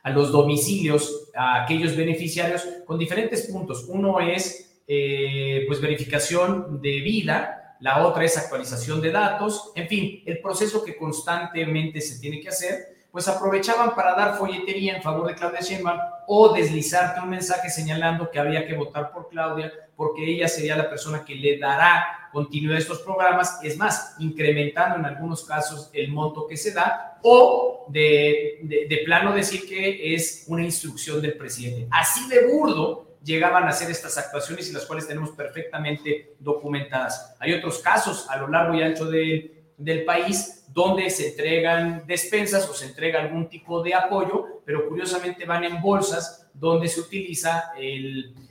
a 0.03 0.11
los 0.11 0.33
domicilios, 0.33 1.31
a 1.35 1.63
aquellos 1.63 1.97
beneficiarios, 1.97 2.67
con 2.85 2.99
diferentes 2.99 3.43
puntos. 3.47 3.85
Uno 3.89 4.21
es, 4.21 4.81
eh, 4.87 5.65
pues, 5.67 5.81
verificación 5.81 6.81
de 6.81 7.01
vida, 7.01 7.77
la 7.81 8.07
otra 8.07 8.25
es 8.25 8.37
actualización 8.37 9.01
de 9.01 9.13
datos, 9.13 9.73
en 9.75 9.89
fin, 9.89 10.23
el 10.25 10.41
proceso 10.41 10.83
que 10.83 10.97
constantemente 10.97 12.01
se 12.01 12.19
tiene 12.19 12.41
que 12.41 12.49
hacer, 12.49 12.96
pues 13.17 13.29
aprovechaban 13.29 13.95
para 13.95 14.13
dar 14.13 14.37
folletería 14.37 14.95
en 14.95 15.03
favor 15.03 15.27
de 15.27 15.35
Claudia 15.35 15.61
Sheinbaum 15.61 15.99
o 16.27 16.53
deslizarte 16.53 17.19
un 17.19 17.31
mensaje 17.31 17.71
señalando 17.71 18.31
que 18.31 18.39
había 18.39 18.67
que 18.67 18.75
votar 18.75 19.11
por 19.11 19.31
Claudia 19.31 19.73
porque 19.97 20.23
ella 20.23 20.47
sería 20.49 20.77
la 20.77 20.91
persona 20.91 21.25
que 21.25 21.35
le 21.35 21.57
dará 21.57 22.29
continuidad 22.31 22.75
de 22.75 22.81
estos 22.81 22.99
programas, 22.99 23.59
es 23.63 23.79
más, 23.79 24.17
incrementando 24.19 24.97
en 24.99 25.07
algunos 25.07 25.47
casos 25.47 25.89
el 25.95 26.13
monto 26.13 26.47
que 26.47 26.59
se 26.59 26.73
da 26.73 27.19
o 27.23 27.87
de, 27.89 28.59
de, 28.63 29.03
plano 29.07 29.33
decir 29.33 29.67
que 29.67 30.15
es 30.15 30.45
una 30.49 30.63
instrucción 30.63 31.23
del 31.23 31.39
presidente. 31.39 31.89
Así 31.91 32.29
de 32.29 32.49
burdo 32.49 33.17
llegaban 33.25 33.65
a 33.65 33.71
hacer 33.71 33.91
estas 33.91 34.19
actuaciones 34.19 34.69
y 34.69 34.75
las 34.75 34.85
cuales 34.85 35.09
tenemos 35.09 35.31
perfectamente 35.31 36.35
documentadas. 36.39 37.35
Hay 37.39 37.55
otros 37.55 37.79
casos 37.79 38.29
a 38.29 38.37
lo 38.37 38.49
largo 38.49 38.75
y 38.75 38.83
ancho 38.83 39.07
de, 39.07 39.65
del 39.79 40.05
país 40.05 40.56
donde 40.77 41.09
se 41.09 41.29
entregan 41.29 42.07
despensas 42.07 42.69
o 42.69 42.75
se 42.75 42.85
entrega 42.85 43.23
algún 43.23 43.49
tipo 43.49 43.83
de 43.83 43.95
apoyo, 43.95 44.61
pero 44.63 44.87
curiosamente 44.87 45.47
van 45.47 45.65
en 45.65 45.81
bolsas 45.81 46.51
donde 46.53 46.87
se 46.87 47.01
utiliza 47.01 47.73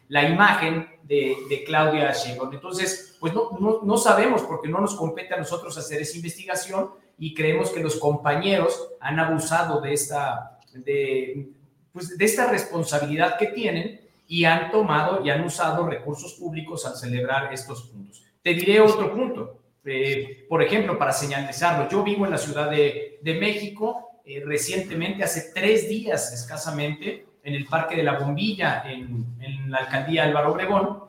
la 0.08 0.28
imagen 0.28 0.88
de, 1.04 1.38
de 1.48 1.64
Claudia 1.64 2.12
Sheinbaum. 2.12 2.52
Entonces, 2.52 3.16
pues 3.20 3.32
no, 3.32 3.52
no, 3.60 3.82
no, 3.84 3.98
sabemos 3.98 4.42
porque 4.42 4.68
no 4.68 4.82
nos 4.82 4.96
compete 4.96 5.36
a 5.36 5.38
nosotros 5.38 5.78
hacer 5.78 6.02
esa 6.02 6.16
investigación 6.16 6.90
y 7.20 7.36
creemos 7.36 7.70
que 7.70 7.80
los 7.80 7.98
compañeros 7.98 8.90
han 9.00 9.20
abusado 9.20 9.80
de 9.80 9.94
esta, 9.94 10.58
de, 10.74 11.48
pues, 11.94 12.18
de 12.18 12.26
esta 12.26 12.50
responsabilidad 12.50 13.38
que 13.38 13.50
tienen 13.50 14.02
y 14.28 14.46
han 14.46 14.72
tomado 14.72 15.24
y 15.24 15.30
han 15.30 15.44
usado 15.44 15.86
recursos 15.86 16.34
públicos 16.34 16.88
al 16.88 16.96
celebrar 16.96 17.54
estos 17.54 17.84
puntos. 17.84 18.26
Te 18.42 18.56
diré 18.56 18.82
otro 18.82 19.14
punto. 19.14 19.60
Eh, 19.86 20.46
por 20.50 20.64
ejemplo, 20.64 20.98
para 20.98 21.14
señalizarlo, 21.14 21.88
yo 21.88 22.04
vivo 22.04 22.26
en 22.26 22.32
la 22.32 22.38
Ciudad 22.38 22.70
de, 22.70 23.20
México 23.24 24.22
eh, 24.26 24.42
recientemente, 24.44 25.24
hace 25.24 25.52
tres 25.54 25.88
días 25.88 26.34
escasamente, 26.34 27.28
en 27.44 27.54
el 27.54 27.66
Parque 27.66 27.96
de 27.96 28.04
la 28.04 28.18
Bombilla, 28.18 28.84
en, 28.88 29.38
en 29.40 29.70
la 29.70 29.78
alcaldía 29.78 30.24
Álvaro 30.24 30.54
Obregón. 30.54 31.04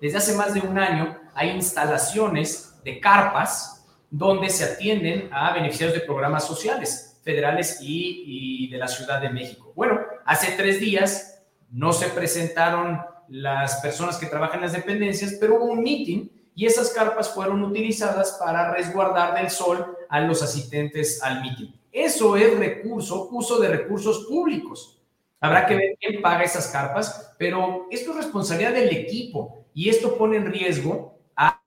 Desde 0.00 0.16
hace 0.16 0.34
más 0.34 0.54
de 0.54 0.60
un 0.60 0.78
año 0.78 1.18
hay 1.34 1.50
instalaciones 1.50 2.80
de 2.82 2.98
carpas 2.98 3.86
donde 4.10 4.48
se 4.48 4.64
atienden 4.64 5.28
a 5.30 5.52
beneficiarios 5.52 5.98
de 6.00 6.06
programas 6.06 6.46
sociales 6.46 7.20
federales 7.22 7.80
y, 7.82 8.64
y 8.64 8.70
de 8.70 8.78
la 8.78 8.88
Ciudad 8.88 9.20
de 9.20 9.28
México. 9.28 9.74
Bueno, 9.76 10.00
hace 10.24 10.52
tres 10.52 10.80
días 10.80 11.42
no 11.70 11.92
se 11.92 12.08
presentaron 12.08 13.02
las 13.28 13.76
personas 13.80 14.16
que 14.16 14.26
trabajan 14.26 14.56
en 14.56 14.62
las 14.62 14.72
dependencias, 14.72 15.36
pero 15.38 15.56
hubo 15.56 15.66
un 15.66 15.82
meeting 15.82 16.28
y 16.60 16.66
esas 16.66 16.90
carpas 16.90 17.30
fueron 17.32 17.62
utilizadas 17.64 18.36
para 18.38 18.74
resguardar 18.74 19.34
del 19.34 19.48
sol 19.48 19.96
a 20.10 20.20
los 20.20 20.42
asistentes 20.42 21.22
al 21.22 21.40
meeting. 21.40 21.72
Eso 21.90 22.36
es 22.36 22.54
recurso, 22.58 23.30
uso 23.32 23.58
de 23.58 23.68
recursos 23.68 24.26
públicos. 24.26 25.00
Habrá 25.40 25.64
que 25.64 25.74
ver 25.74 25.96
quién 25.98 26.20
paga 26.20 26.42
esas 26.42 26.68
carpas, 26.68 27.34
pero 27.38 27.86
esto 27.90 28.10
es 28.10 28.16
responsabilidad 28.18 28.74
del 28.74 28.94
equipo 28.94 29.64
y 29.72 29.88
esto 29.88 30.18
pone 30.18 30.36
en 30.36 30.52
riesgo 30.52 31.18
a, 31.34 31.62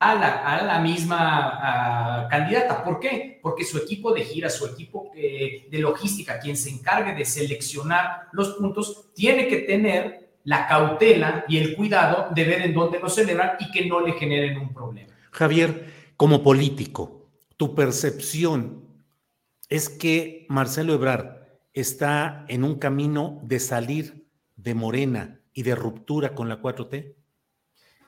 la, 0.00 0.80
misma 0.80 2.26
candidata. 2.28 2.82
¿Por 2.82 2.98
qué? 2.98 3.38
Porque 3.40 3.62
su 3.62 3.78
equipo 3.78 4.12
de 4.12 4.24
gira, 4.24 4.50
su 4.50 4.66
equipo 4.66 5.12
eh, 5.14 5.68
de 5.70 5.78
logística, 5.78 6.40
quien 6.40 6.56
se 6.56 6.70
encargue 6.70 7.14
de 7.14 7.24
seleccionar 7.24 8.26
los 8.32 8.54
puntos, 8.54 9.12
tiene 9.14 9.46
que 9.46 9.58
tener 9.58 10.23
la 10.44 10.66
cautela 10.66 11.44
y 11.48 11.58
el 11.58 11.74
cuidado 11.74 12.28
de 12.34 12.44
ver 12.44 12.62
en 12.62 12.74
dónde 12.74 13.00
lo 13.00 13.08
celebran 13.08 13.52
y 13.58 13.70
que 13.70 13.86
no 13.86 14.00
le 14.00 14.12
generen 14.12 14.58
un 14.58 14.72
problema. 14.72 15.12
Javier, 15.30 15.92
como 16.16 16.42
político, 16.42 17.28
tu 17.56 17.74
percepción 17.74 18.84
es 19.68 19.88
que 19.88 20.46
Marcelo 20.48 20.94
Ebrard 20.94 21.44
está 21.72 22.44
en 22.48 22.62
un 22.62 22.76
camino 22.76 23.40
de 23.42 23.58
salir 23.58 24.26
de 24.56 24.74
Morena 24.74 25.40
y 25.52 25.62
de 25.62 25.74
ruptura 25.74 26.34
con 26.34 26.48
la 26.48 26.60
4T? 26.60 27.14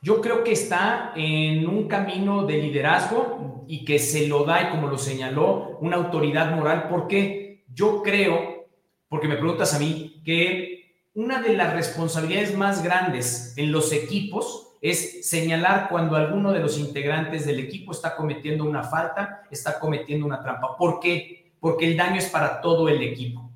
Yo 0.02 0.20
creo 0.20 0.44
que 0.44 0.52
está 0.52 1.12
en 1.16 1.66
un 1.66 1.88
camino 1.88 2.46
de 2.46 2.58
liderazgo 2.58 3.64
y 3.66 3.84
que 3.84 3.98
se 3.98 4.28
lo 4.28 4.44
da, 4.44 4.62
y 4.62 4.70
como 4.70 4.88
lo 4.88 4.98
señaló, 4.98 5.78
una 5.80 5.96
autoridad 5.96 6.54
moral, 6.54 6.86
porque 6.88 7.64
yo 7.72 8.02
creo, 8.02 8.68
porque 9.08 9.26
me 9.26 9.36
preguntas 9.36 9.74
a 9.74 9.78
mí, 9.78 10.22
que 10.24 10.75
una 11.16 11.40
de 11.40 11.54
las 11.54 11.72
responsabilidades 11.72 12.54
más 12.54 12.84
grandes 12.84 13.54
en 13.56 13.72
los 13.72 13.90
equipos 13.90 14.74
es 14.82 15.26
señalar 15.26 15.88
cuando 15.88 16.14
alguno 16.14 16.52
de 16.52 16.60
los 16.60 16.78
integrantes 16.78 17.46
del 17.46 17.58
equipo 17.58 17.92
está 17.92 18.14
cometiendo 18.14 18.64
una 18.64 18.82
falta, 18.82 19.44
está 19.50 19.80
cometiendo 19.80 20.26
una 20.26 20.42
trampa. 20.42 20.76
¿Por 20.76 21.00
qué? 21.00 21.54
Porque 21.58 21.86
el 21.86 21.96
daño 21.96 22.18
es 22.18 22.26
para 22.26 22.60
todo 22.60 22.90
el 22.90 23.02
equipo. 23.02 23.50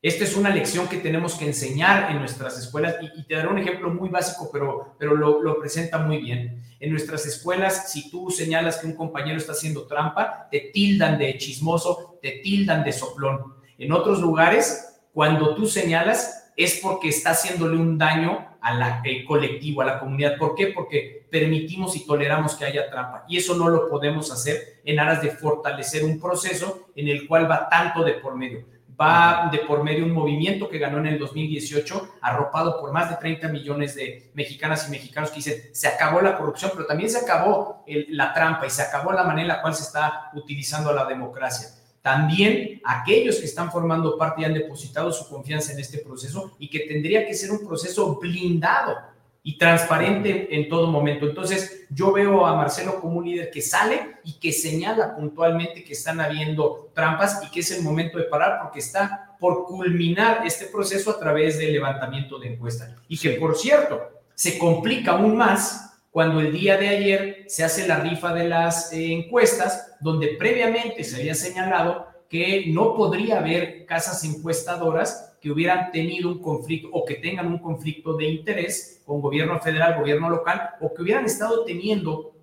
Esta 0.00 0.24
es 0.24 0.34
una 0.38 0.48
lección 0.48 0.88
que 0.88 0.96
tenemos 0.96 1.34
que 1.34 1.44
enseñar 1.44 2.10
en 2.10 2.18
nuestras 2.18 2.58
escuelas 2.58 2.96
y, 3.02 3.24
te 3.24 3.34
daré 3.34 3.48
un 3.48 3.58
ejemplo 3.58 3.90
muy 3.90 4.08
básico, 4.08 4.48
pero, 4.50 4.96
pero 4.98 5.14
lo, 5.14 5.42
lo, 5.42 5.60
presenta 5.60 5.98
muy 5.98 6.16
bien. 6.16 6.64
En 6.80 6.90
nuestras 6.90 7.26
escuelas, 7.26 7.92
si 7.92 8.10
tú 8.10 8.30
señalas 8.30 8.78
que 8.78 8.86
un 8.86 8.96
compañero 8.96 9.36
está 9.36 9.52
haciendo 9.52 9.86
trampa, 9.86 10.48
te 10.50 10.70
tildan 10.72 11.18
de 11.18 11.36
chismoso, 11.36 12.18
te 12.22 12.40
tildan 12.42 12.82
de 12.82 12.92
soplón. 12.92 13.54
En 13.76 13.92
otros 13.92 14.18
lugares, 14.18 14.98
cuando 15.12 15.54
tú 15.54 15.66
señalas, 15.66 16.41
es 16.56 16.80
porque 16.82 17.08
está 17.08 17.30
haciéndole 17.30 17.76
un 17.76 17.98
daño 17.98 18.56
al 18.60 19.02
colectivo, 19.26 19.82
a 19.82 19.86
la 19.86 19.98
comunidad. 19.98 20.36
¿Por 20.38 20.54
qué? 20.54 20.68
Porque 20.68 21.26
permitimos 21.30 21.96
y 21.96 22.06
toleramos 22.06 22.54
que 22.54 22.64
haya 22.64 22.88
trampa. 22.90 23.24
Y 23.28 23.38
eso 23.38 23.56
no 23.56 23.68
lo 23.68 23.88
podemos 23.88 24.30
hacer 24.30 24.80
en 24.84 25.00
aras 25.00 25.22
de 25.22 25.30
fortalecer 25.30 26.04
un 26.04 26.20
proceso 26.20 26.88
en 26.94 27.08
el 27.08 27.26
cual 27.26 27.50
va 27.50 27.68
tanto 27.68 28.04
de 28.04 28.14
por 28.14 28.36
medio 28.36 28.64
va 29.00 29.48
de 29.50 29.58
por 29.58 29.82
medio 29.82 30.04
un 30.04 30.12
movimiento 30.12 30.68
que 30.68 30.78
ganó 30.78 30.98
en 30.98 31.06
el 31.06 31.18
2018, 31.18 32.16
arropado 32.20 32.80
por 32.80 32.92
más 32.92 33.10
de 33.10 33.16
30 33.16 33.48
millones 33.48 33.94
de 33.94 34.30
mexicanas 34.34 34.86
y 34.88 34.90
mexicanos 34.90 35.30
que 35.30 35.36
dicen, 35.36 35.62
se 35.72 35.88
acabó 35.88 36.20
la 36.20 36.36
corrupción, 36.36 36.70
pero 36.74 36.86
también 36.86 37.10
se 37.10 37.18
acabó 37.18 37.84
la 37.86 38.32
trampa 38.32 38.66
y 38.66 38.70
se 38.70 38.82
acabó 38.82 39.12
la 39.12 39.24
manera 39.24 39.42
en 39.42 39.48
la 39.48 39.62
cual 39.62 39.74
se 39.74 39.84
está 39.84 40.30
utilizando 40.34 40.92
la 40.92 41.04
democracia. 41.04 41.68
También 42.02 42.80
aquellos 42.84 43.36
que 43.36 43.44
están 43.44 43.70
formando 43.70 44.18
parte 44.18 44.42
y 44.42 44.44
han 44.44 44.54
depositado 44.54 45.12
su 45.12 45.28
confianza 45.28 45.72
en 45.72 45.78
este 45.78 45.98
proceso 45.98 46.52
y 46.58 46.68
que 46.68 46.80
tendría 46.80 47.24
que 47.24 47.34
ser 47.34 47.52
un 47.52 47.64
proceso 47.64 48.18
blindado 48.18 48.96
y 49.44 49.56
transparente 49.56 50.54
en 50.54 50.68
todo 50.68 50.88
momento. 50.88 51.26
Entonces, 51.26 51.86
yo 51.90 52.12
veo 52.12 52.44
a 52.46 52.56
Marcelo 52.56 53.00
como 53.00 53.18
un 53.18 53.24
líder 53.24 53.50
que 53.50 53.60
sale 53.60 54.16
y 54.24 54.34
que 54.34 54.52
señala 54.52 55.14
puntualmente 55.14 55.84
que 55.84 55.92
están 55.92 56.20
habiendo 56.20 56.90
trampas 56.94 57.40
y 57.44 57.50
que 57.50 57.60
es 57.60 57.70
el 57.72 57.82
momento 57.82 58.18
de 58.18 58.24
parar 58.24 58.60
porque 58.62 58.80
está 58.80 59.36
por 59.38 59.64
culminar 59.64 60.46
este 60.46 60.66
proceso 60.66 61.10
a 61.10 61.18
través 61.18 61.58
del 61.58 61.72
levantamiento 61.72 62.38
de 62.38 62.52
encuestas. 62.52 62.94
Y 63.08 63.18
que, 63.18 63.30
por 63.30 63.56
cierto, 63.56 64.00
se 64.34 64.58
complica 64.58 65.12
aún 65.12 65.36
más 65.36 65.91
cuando 66.12 66.40
el 66.40 66.52
día 66.52 66.76
de 66.76 66.88
ayer 66.88 67.44
se 67.48 67.64
hace 67.64 67.88
la 67.88 67.98
rifa 67.98 68.34
de 68.34 68.46
las 68.46 68.92
eh, 68.92 69.12
encuestas, 69.12 69.96
donde 69.98 70.36
previamente 70.38 71.04
se 71.04 71.16
había 71.16 71.34
señalado 71.34 72.06
que 72.28 72.66
no 72.66 72.94
podría 72.94 73.38
haber 73.38 73.86
casas 73.86 74.22
encuestadoras 74.22 75.38
que 75.40 75.50
hubieran 75.50 75.90
tenido 75.90 76.28
un 76.28 76.42
conflicto 76.42 76.90
o 76.92 77.06
que 77.06 77.14
tengan 77.14 77.46
un 77.46 77.58
conflicto 77.58 78.14
de 78.14 78.26
interés 78.26 79.00
con 79.06 79.22
gobierno 79.22 79.58
federal, 79.58 79.98
gobierno 79.98 80.28
local, 80.28 80.70
o 80.82 80.92
que 80.92 81.00
hubieran 81.00 81.24
estado 81.24 81.64
teniendo 81.64 82.34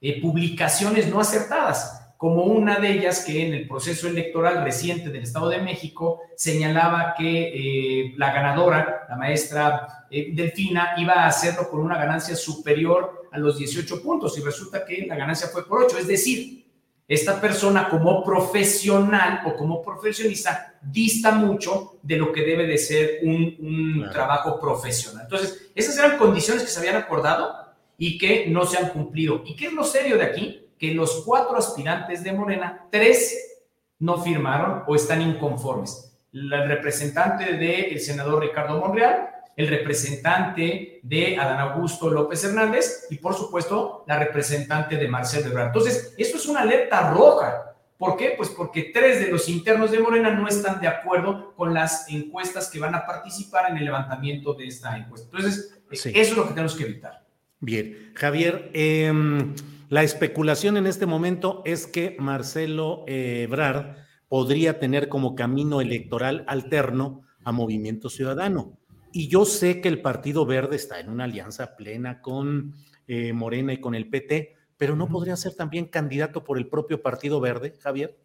eh, 0.00 0.20
publicaciones 0.22 1.08
no 1.08 1.20
acertadas, 1.20 1.97
como 2.18 2.42
una 2.42 2.80
de 2.80 2.90
ellas 2.90 3.24
que 3.24 3.46
en 3.46 3.54
el 3.54 3.68
proceso 3.68 4.08
electoral 4.08 4.64
reciente 4.64 5.08
del 5.08 5.22
Estado 5.22 5.48
de 5.48 5.62
México 5.62 6.20
señalaba 6.36 7.14
que 7.16 7.52
eh, 7.54 8.14
la 8.16 8.32
ganadora, 8.32 9.06
la 9.08 9.16
maestra 9.16 10.06
eh, 10.10 10.32
Delfina, 10.34 10.94
iba 10.98 11.14
a 11.14 11.28
hacerlo 11.28 11.70
con 11.70 11.78
una 11.78 11.96
ganancia 11.96 12.34
superior 12.34 13.28
a 13.30 13.38
los 13.38 13.56
18 13.56 14.02
puntos 14.02 14.36
y 14.36 14.42
resulta 14.42 14.84
que 14.84 15.06
la 15.06 15.14
ganancia 15.14 15.46
fue 15.46 15.64
por 15.64 15.84
8, 15.84 15.96
es 15.96 16.08
decir, 16.08 16.66
esta 17.06 17.40
persona 17.40 17.88
como 17.88 18.24
profesional 18.24 19.42
o 19.46 19.54
como 19.54 19.80
profesionista 19.80 20.74
dista 20.82 21.30
mucho 21.30 21.98
de 22.02 22.16
lo 22.16 22.32
que 22.32 22.42
debe 22.42 22.66
de 22.66 22.78
ser 22.78 23.20
un, 23.22 24.08
trabajo 24.12 24.60
profesional. 24.60 25.22
Entonces, 25.22 25.70
esas 25.72 25.96
eran 25.96 26.18
condiciones 26.18 26.64
que 26.64 26.68
se 26.68 26.80
habían 26.80 26.96
acordado 26.96 27.54
y 27.96 28.18
que 28.18 28.48
no 28.48 28.66
se 28.66 28.76
han 28.76 28.88
cumplido. 28.88 29.42
¿Y 29.46 29.54
qué 29.54 29.66
es 29.66 29.72
lo 29.72 29.84
serio 29.84 30.18
de 30.18 30.24
aquí? 30.24 30.67
Que 30.78 30.94
los 30.94 31.22
cuatro 31.24 31.56
aspirantes 31.56 32.22
de 32.22 32.32
Morena, 32.32 32.86
tres 32.90 33.58
no 33.98 34.22
firmaron 34.22 34.84
o 34.86 34.94
están 34.94 35.22
inconformes. 35.22 36.16
El 36.32 36.50
representante 36.68 37.54
del 37.54 38.00
senador 38.00 38.42
Ricardo 38.42 38.78
Monreal, 38.78 39.30
el 39.56 39.66
representante 39.66 41.00
de 41.02 41.36
Adán 41.36 41.58
Augusto 41.58 42.08
López 42.08 42.44
Hernández 42.44 43.06
y 43.10 43.16
por 43.16 43.34
supuesto 43.34 44.04
la 44.06 44.16
representante 44.16 44.96
de 44.96 45.08
Marcelo 45.08 45.48
Ebrard. 45.48 45.66
Entonces, 45.68 46.14
esto 46.16 46.36
es 46.36 46.46
una 46.46 46.60
alerta 46.60 47.10
roja. 47.10 47.74
¿Por 47.96 48.16
qué? 48.16 48.34
Pues 48.36 48.50
porque 48.50 48.92
tres 48.94 49.18
de 49.18 49.32
los 49.32 49.48
internos 49.48 49.90
de 49.90 49.98
Morena 49.98 50.30
no 50.30 50.46
están 50.46 50.80
de 50.80 50.86
acuerdo 50.86 51.54
con 51.56 51.74
las 51.74 52.08
encuestas 52.08 52.70
que 52.70 52.78
van 52.78 52.94
a 52.94 53.04
participar 53.04 53.72
en 53.72 53.78
el 53.78 53.84
levantamiento 53.86 54.54
de 54.54 54.68
esta 54.68 54.96
encuesta. 54.96 55.26
Entonces, 55.32 55.76
eso 55.90 56.08
es 56.14 56.36
lo 56.36 56.44
que 56.44 56.50
tenemos 56.50 56.76
que 56.76 56.84
evitar. 56.84 57.24
Bien, 57.58 58.12
Javier, 58.14 58.70
em, 58.72 59.56
la 59.88 60.02
especulación 60.02 60.76
en 60.76 60.86
este 60.86 61.06
momento 61.06 61.62
es 61.64 61.86
que 61.86 62.16
Marcelo 62.18 63.04
Ebrard 63.06 63.96
podría 64.28 64.78
tener 64.78 65.08
como 65.08 65.34
camino 65.34 65.80
electoral 65.80 66.44
alterno 66.46 67.22
a 67.44 67.52
Movimiento 67.52 68.10
Ciudadano. 68.10 68.78
Y 69.12 69.28
yo 69.28 69.46
sé 69.46 69.80
que 69.80 69.88
el 69.88 70.02
Partido 70.02 70.44
Verde 70.44 70.76
está 70.76 71.00
en 71.00 71.08
una 71.08 71.24
alianza 71.24 71.76
plena 71.76 72.20
con 72.20 72.74
eh, 73.06 73.32
Morena 73.32 73.72
y 73.72 73.80
con 73.80 73.94
el 73.94 74.10
PT, 74.10 74.54
pero 74.76 74.94
¿no 74.94 75.08
podría 75.08 75.36
ser 75.36 75.54
también 75.54 75.86
candidato 75.86 76.44
por 76.44 76.58
el 76.58 76.68
propio 76.68 77.00
Partido 77.00 77.40
Verde, 77.40 77.74
Javier? 77.80 78.18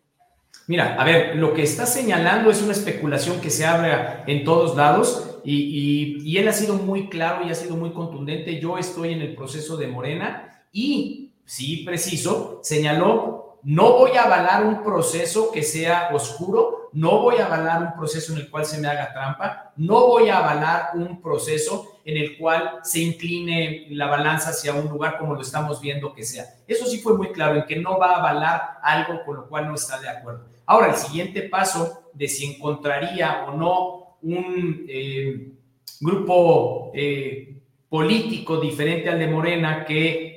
Mira, 0.67 0.95
a 0.95 1.05
ver, 1.05 1.37
lo 1.37 1.53
que 1.53 1.63
está 1.63 1.85
señalando 1.85 2.51
es 2.51 2.61
una 2.61 2.73
especulación 2.73 3.39
que 3.39 3.49
se 3.49 3.65
abre 3.65 4.23
en 4.27 4.43
todos 4.43 4.75
lados 4.75 5.39
y, 5.43 6.21
y, 6.23 6.37
él 6.37 6.47
ha 6.47 6.53
sido 6.53 6.75
muy 6.75 7.09
claro 7.09 7.45
y 7.45 7.49
ha 7.49 7.55
sido 7.55 7.75
muy 7.75 7.91
contundente. 7.91 8.59
Yo 8.59 8.77
estoy 8.77 9.13
en 9.13 9.21
el 9.21 9.35
proceso 9.35 9.77
de 9.77 9.87
Morena 9.87 10.65
y, 10.71 11.22
sí, 11.45 11.83
preciso, 11.85 12.59
señaló, 12.63 13.59
no 13.63 13.93
voy 13.93 14.11
a 14.11 14.23
avalar 14.23 14.65
un 14.65 14.83
proceso 14.83 15.49
que 15.51 15.63
sea 15.63 16.09
oscuro, 16.13 16.89
no 16.91 17.21
voy 17.21 17.37
a 17.37 17.45
avalar 17.45 17.81
un 17.81 17.93
proceso 17.93 18.33
en 18.33 18.39
el 18.39 18.49
cual 18.49 18.65
se 18.65 18.77
me 18.79 18.87
haga 18.87 19.13
trampa, 19.13 19.71
no 19.77 20.07
voy 20.07 20.29
a 20.29 20.39
avalar 20.39 20.91
un 20.95 21.21
proceso 21.21 21.99
en 22.03 22.17
el 22.17 22.37
cual 22.37 22.79
se 22.83 22.99
incline 22.99 23.87
la 23.91 24.07
balanza 24.07 24.49
hacia 24.49 24.73
un 24.73 24.89
lugar 24.89 25.17
como 25.17 25.33
lo 25.33 25.41
estamos 25.41 25.79
viendo 25.79 26.13
que 26.13 26.23
sea. 26.23 26.45
Eso 26.67 26.85
sí 26.85 26.99
fue 26.99 27.17
muy 27.17 27.31
claro, 27.31 27.55
en 27.55 27.65
que 27.65 27.77
no 27.77 27.97
va 27.97 28.11
a 28.11 28.19
avalar 28.19 28.79
algo 28.83 29.23
con 29.25 29.37
lo 29.37 29.47
cual 29.47 29.69
no 29.69 29.75
está 29.75 29.99
de 29.99 30.09
acuerdo. 30.09 30.45
Ahora, 30.65 30.89
el 30.89 30.95
siguiente 30.95 31.43
paso 31.43 32.09
de 32.13 32.27
si 32.27 32.53
encontraría 32.53 33.45
o 33.47 33.57
no 33.57 34.17
un 34.21 34.85
eh, 34.87 35.51
grupo 36.01 36.91
eh, 36.93 37.57
político 37.89 38.57
diferente 38.57 39.09
al 39.09 39.19
de 39.19 39.27
Morena 39.27 39.85
que 39.85 40.32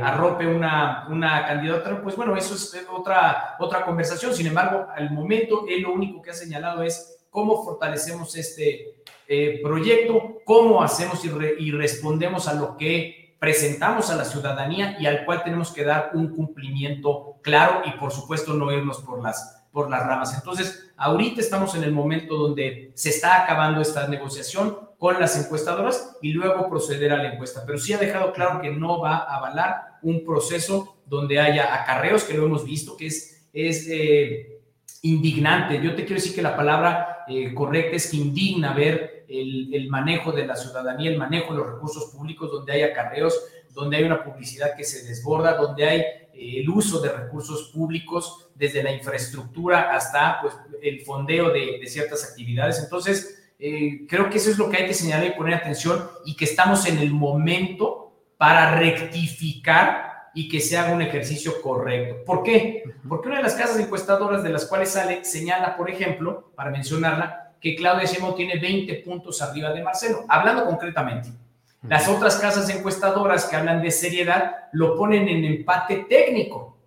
eh, 0.00 0.02
arrope 0.02 0.46
una, 0.46 1.06
una 1.08 1.46
candidatura, 1.46 2.02
pues 2.02 2.16
bueno, 2.16 2.36
eso 2.36 2.54
es 2.54 2.86
otra, 2.90 3.56
otra 3.58 3.84
conversación. 3.84 4.34
Sin 4.34 4.46
embargo, 4.46 4.86
al 4.94 5.10
momento, 5.10 5.64
él 5.68 5.82
lo 5.82 5.92
único 5.92 6.22
que 6.22 6.30
ha 6.30 6.34
señalado 6.34 6.82
es 6.82 7.18
cómo 7.30 7.62
fortalecemos 7.64 8.36
este 8.36 9.02
eh, 9.28 9.60
proyecto, 9.62 10.38
cómo 10.44 10.82
hacemos 10.82 11.24
y, 11.24 11.30
y 11.58 11.70
respondemos 11.70 12.48
a 12.48 12.54
lo 12.54 12.76
que 12.76 13.36
presentamos 13.38 14.10
a 14.10 14.16
la 14.16 14.24
ciudadanía 14.24 14.96
y 14.98 15.06
al 15.06 15.24
cual 15.24 15.42
tenemos 15.44 15.72
que 15.72 15.84
dar 15.84 16.10
un 16.14 16.34
cumplimiento 16.34 17.36
claro 17.42 17.82
y 17.86 17.92
por 17.92 18.12
supuesto 18.12 18.52
no 18.54 18.70
irnos 18.70 18.98
por 18.98 19.22
las, 19.22 19.66
por 19.72 19.88
las 19.88 20.06
ramas. 20.06 20.34
Entonces, 20.34 20.92
ahorita 20.96 21.40
estamos 21.40 21.74
en 21.74 21.84
el 21.84 21.92
momento 21.92 22.36
donde 22.36 22.92
se 22.94 23.10
está 23.10 23.42
acabando 23.42 23.80
esta 23.80 24.06
negociación, 24.08 24.90
con 25.00 25.18
las 25.18 25.34
encuestadoras 25.42 26.18
y 26.20 26.34
luego 26.34 26.68
proceder 26.68 27.10
a 27.12 27.16
la 27.16 27.32
encuesta. 27.32 27.62
Pero 27.64 27.78
sí 27.78 27.94
ha 27.94 27.98
dejado 27.98 28.34
claro 28.34 28.60
que 28.60 28.70
no 28.70 29.00
va 29.00 29.16
a 29.16 29.38
avalar 29.38 29.89
un 30.02 30.24
proceso 30.24 31.00
donde 31.10 31.40
haya 31.40 31.74
acarreos, 31.74 32.24
que 32.24 32.34
lo 32.34 32.46
hemos 32.46 32.64
visto, 32.64 32.96
que 32.96 33.06
es, 33.06 33.48
es 33.52 33.88
eh, 33.90 34.60
indignante. 35.02 35.82
Yo 35.82 35.94
te 35.94 36.04
quiero 36.04 36.20
decir 36.20 36.34
que 36.34 36.42
la 36.42 36.56
palabra 36.56 37.24
eh, 37.28 37.52
correcta 37.52 37.96
es 37.96 38.10
que 38.10 38.16
indigna 38.16 38.72
ver 38.72 39.24
el, 39.28 39.74
el, 39.74 39.88
manejo 39.88 40.30
de 40.32 40.46
la 40.46 40.56
ciudadanía, 40.56 41.10
el 41.10 41.18
manejo 41.18 41.52
de 41.52 41.58
los 41.58 41.72
recursos 41.72 42.12
públicos, 42.12 42.50
donde 42.50 42.72
hay 42.72 42.82
acarreos, 42.82 43.38
donde 43.74 43.96
hay 43.96 44.04
una 44.04 44.22
publicidad 44.22 44.76
que 44.76 44.84
se 44.84 45.06
desborda, 45.06 45.56
donde 45.56 45.84
hay 45.84 46.00
eh, 46.00 46.60
el 46.60 46.70
uso 46.70 47.00
de 47.00 47.10
recursos 47.10 47.70
públicos, 47.74 48.46
desde 48.54 48.82
la 48.82 48.92
infraestructura 48.92 49.94
hasta 49.94 50.40
pues, 50.42 50.54
el 50.82 51.00
fondeo 51.00 51.50
de, 51.50 51.78
de 51.80 51.86
ciertas 51.86 52.28
actividades. 52.28 52.78
Entonces, 52.78 53.36
creo 53.58 54.30
que 54.30 54.38
eso 54.38 54.50
es 54.50 54.56
lo 54.56 54.70
que 54.70 54.78
hay 54.78 54.86
que 54.86 54.94
señalar 54.94 55.26
y 55.26 55.30
poner 55.32 55.54
atención 55.54 56.08
y 56.24 56.34
que 56.34 56.46
estamos 56.46 56.86
en 56.86 56.98
el 56.98 57.10
momento 57.10 58.09
para 58.40 58.74
rectificar 58.76 60.30
y 60.32 60.48
que 60.48 60.60
se 60.60 60.78
haga 60.78 60.94
un 60.94 61.02
ejercicio 61.02 61.60
correcto. 61.60 62.24
¿Por 62.24 62.42
qué? 62.42 62.84
Porque 63.06 63.28
una 63.28 63.36
de 63.36 63.42
las 63.42 63.52
casas 63.52 63.78
encuestadoras 63.78 64.42
de 64.42 64.48
las 64.48 64.64
cuales 64.64 64.88
sale 64.88 65.26
señala, 65.26 65.76
por 65.76 65.90
ejemplo, 65.90 66.50
para 66.56 66.70
mencionarla, 66.70 67.52
que 67.60 67.76
Claudia 67.76 68.06
Sheinbaum 68.06 68.34
tiene 68.34 68.58
20 68.58 68.94
puntos 69.04 69.42
arriba 69.42 69.70
de 69.74 69.82
Marcelo, 69.82 70.24
hablando 70.26 70.64
concretamente. 70.64 71.28
Las 71.86 72.08
otras 72.08 72.36
casas 72.36 72.66
encuestadoras 72.70 73.44
que 73.44 73.56
hablan 73.56 73.82
de 73.82 73.90
seriedad 73.90 74.70
lo 74.72 74.96
ponen 74.96 75.28
en 75.28 75.44
empate 75.44 76.06
técnico. 76.08 76.78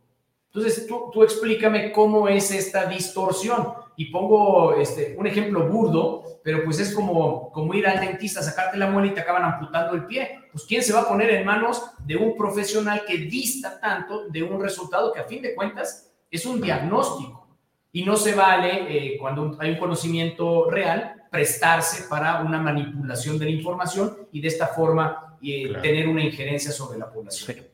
Entonces, 0.47 0.87
tú, 0.87 1.11
tú 1.13 1.21
explícame 1.21 1.91
cómo 1.91 2.27
es 2.27 2.49
esta 2.49 2.87
distorsión. 2.87 3.73
Y 3.95 4.05
pongo 4.05 4.73
este, 4.75 5.15
un 5.17 5.27
ejemplo 5.27 5.67
burdo, 5.67 6.23
pero 6.43 6.63
pues 6.63 6.79
es 6.79 6.93
como, 6.93 7.51
como 7.51 7.73
ir 7.73 7.87
al 7.87 7.99
dentista, 7.99 8.41
sacarte 8.41 8.77
la 8.77 8.89
muela 8.89 9.07
y 9.07 9.13
te 9.13 9.21
acaban 9.21 9.43
amputando 9.43 9.93
el 9.95 10.05
pie. 10.05 10.39
Pues 10.51 10.65
¿quién 10.65 10.83
se 10.83 10.93
va 10.93 11.01
a 11.01 11.07
poner 11.07 11.29
en 11.29 11.45
manos 11.45 11.83
de 12.05 12.15
un 12.15 12.35
profesional 12.35 13.03
que 13.05 13.17
dista 13.17 13.79
tanto 13.79 14.27
de 14.29 14.43
un 14.43 14.61
resultado 14.61 15.11
que 15.13 15.19
a 15.19 15.25
fin 15.25 15.41
de 15.41 15.55
cuentas 15.55 16.11
es 16.29 16.45
un 16.45 16.61
diagnóstico? 16.61 17.47
Y 17.91 18.03
no 18.03 18.15
se 18.15 18.33
vale, 18.33 18.87
eh, 18.89 19.17
cuando 19.19 19.55
hay 19.59 19.71
un 19.71 19.77
conocimiento 19.77 20.69
real, 20.69 21.23
prestarse 21.29 22.07
para 22.09 22.41
una 22.41 22.59
manipulación 22.59 23.37
de 23.37 23.45
la 23.45 23.51
información 23.51 24.27
y 24.31 24.41
de 24.41 24.47
esta 24.47 24.67
forma 24.67 25.37
eh, 25.41 25.73
tener 25.81 26.07
una 26.07 26.23
injerencia 26.23 26.71
sobre 26.71 26.97
la 26.97 27.11
población. 27.11 27.72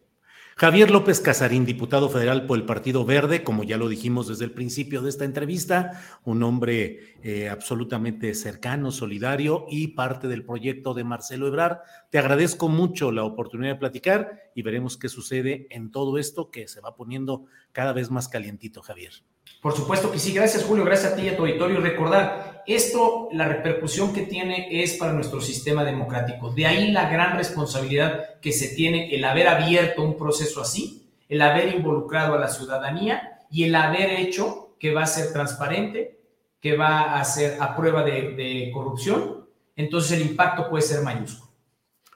Javier 0.59 0.91
López 0.91 1.21
Casarín, 1.21 1.65
diputado 1.65 2.09
federal 2.09 2.45
por 2.45 2.57
el 2.57 2.65
Partido 2.65 3.05
Verde, 3.05 3.45
como 3.45 3.63
ya 3.63 3.77
lo 3.77 3.87
dijimos 3.87 4.27
desde 4.27 4.43
el 4.43 4.51
principio 4.51 5.01
de 5.01 5.07
esta 5.07 5.23
entrevista, 5.23 6.01
un 6.25 6.43
hombre 6.43 7.15
eh, 7.23 7.47
absolutamente 7.47 8.33
cercano, 8.33 8.91
solidario 8.91 9.67
y 9.69 9.87
parte 9.95 10.27
del 10.27 10.43
proyecto 10.43 10.93
de 10.93 11.05
Marcelo 11.05 11.47
Ebrar. 11.47 11.83
Te 12.09 12.19
agradezco 12.19 12.67
mucho 12.67 13.13
la 13.13 13.23
oportunidad 13.23 13.75
de 13.75 13.79
platicar 13.79 14.51
y 14.53 14.61
veremos 14.61 14.97
qué 14.97 15.07
sucede 15.07 15.65
en 15.69 15.91
todo 15.91 16.17
esto 16.17 16.51
que 16.51 16.67
se 16.67 16.81
va 16.81 16.93
poniendo 16.93 17.45
cada 17.71 17.93
vez 17.93 18.11
más 18.11 18.27
calientito, 18.27 18.81
Javier. 18.81 19.13
Por 19.61 19.75
supuesto 19.75 20.11
que 20.11 20.19
sí, 20.19 20.33
gracias 20.33 20.63
Julio, 20.63 20.85
gracias 20.85 21.13
a 21.13 21.15
ti 21.15 21.23
y 21.23 21.29
a 21.29 21.35
tu 21.35 21.43
auditorio. 21.43 21.81
Recordar, 21.81 22.49
esto, 22.65 23.29
la 23.31 23.47
repercusión 23.47 24.13
que 24.13 24.21
tiene 24.21 24.67
es 24.83 24.93
para 24.93 25.13
nuestro 25.13 25.41
sistema 25.41 25.83
democrático. 25.83 26.51
De 26.51 26.65
ahí 26.65 26.91
la 26.91 27.09
gran 27.09 27.35
responsabilidad 27.35 28.39
que 28.41 28.51
se 28.51 28.69
tiene 28.75 29.13
el 29.13 29.23
haber 29.25 29.47
abierto 29.47 30.03
un 30.03 30.15
proceso 30.17 30.61
así, 30.61 31.09
el 31.27 31.41
haber 31.41 31.73
involucrado 31.73 32.35
a 32.35 32.39
la 32.39 32.47
ciudadanía 32.47 33.39
y 33.49 33.63
el 33.63 33.75
haber 33.75 34.11
hecho 34.11 34.75
que 34.79 34.93
va 34.93 35.03
a 35.03 35.07
ser 35.07 35.33
transparente, 35.33 36.19
que 36.61 36.77
va 36.77 37.19
a 37.19 37.25
ser 37.25 37.57
a 37.59 37.75
prueba 37.75 38.03
de, 38.03 38.69
corrupción. 38.73 39.47
Entonces 39.75 40.19
el 40.19 40.21
impacto 40.21 40.69
puede 40.69 40.83
ser 40.83 41.01
mayúsculo. 41.01 41.51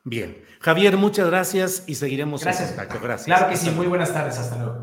Bien. 0.04 0.43
Javier, 0.60 0.98
muchas 0.98 1.28
gracias 1.28 1.84
y 1.88 1.96
seguiremos 1.96 2.43
gracias. 2.43 2.69
en 2.69 2.76
contacto. 2.76 3.00
Gracias. 3.04 3.26
Claro 3.26 3.50
que 3.50 3.58
sí, 3.58 3.69
muy 3.72 3.88
buenas 3.88 4.13
tardes. 4.13 4.38
Hasta 4.38 4.58
luego. 4.58 4.83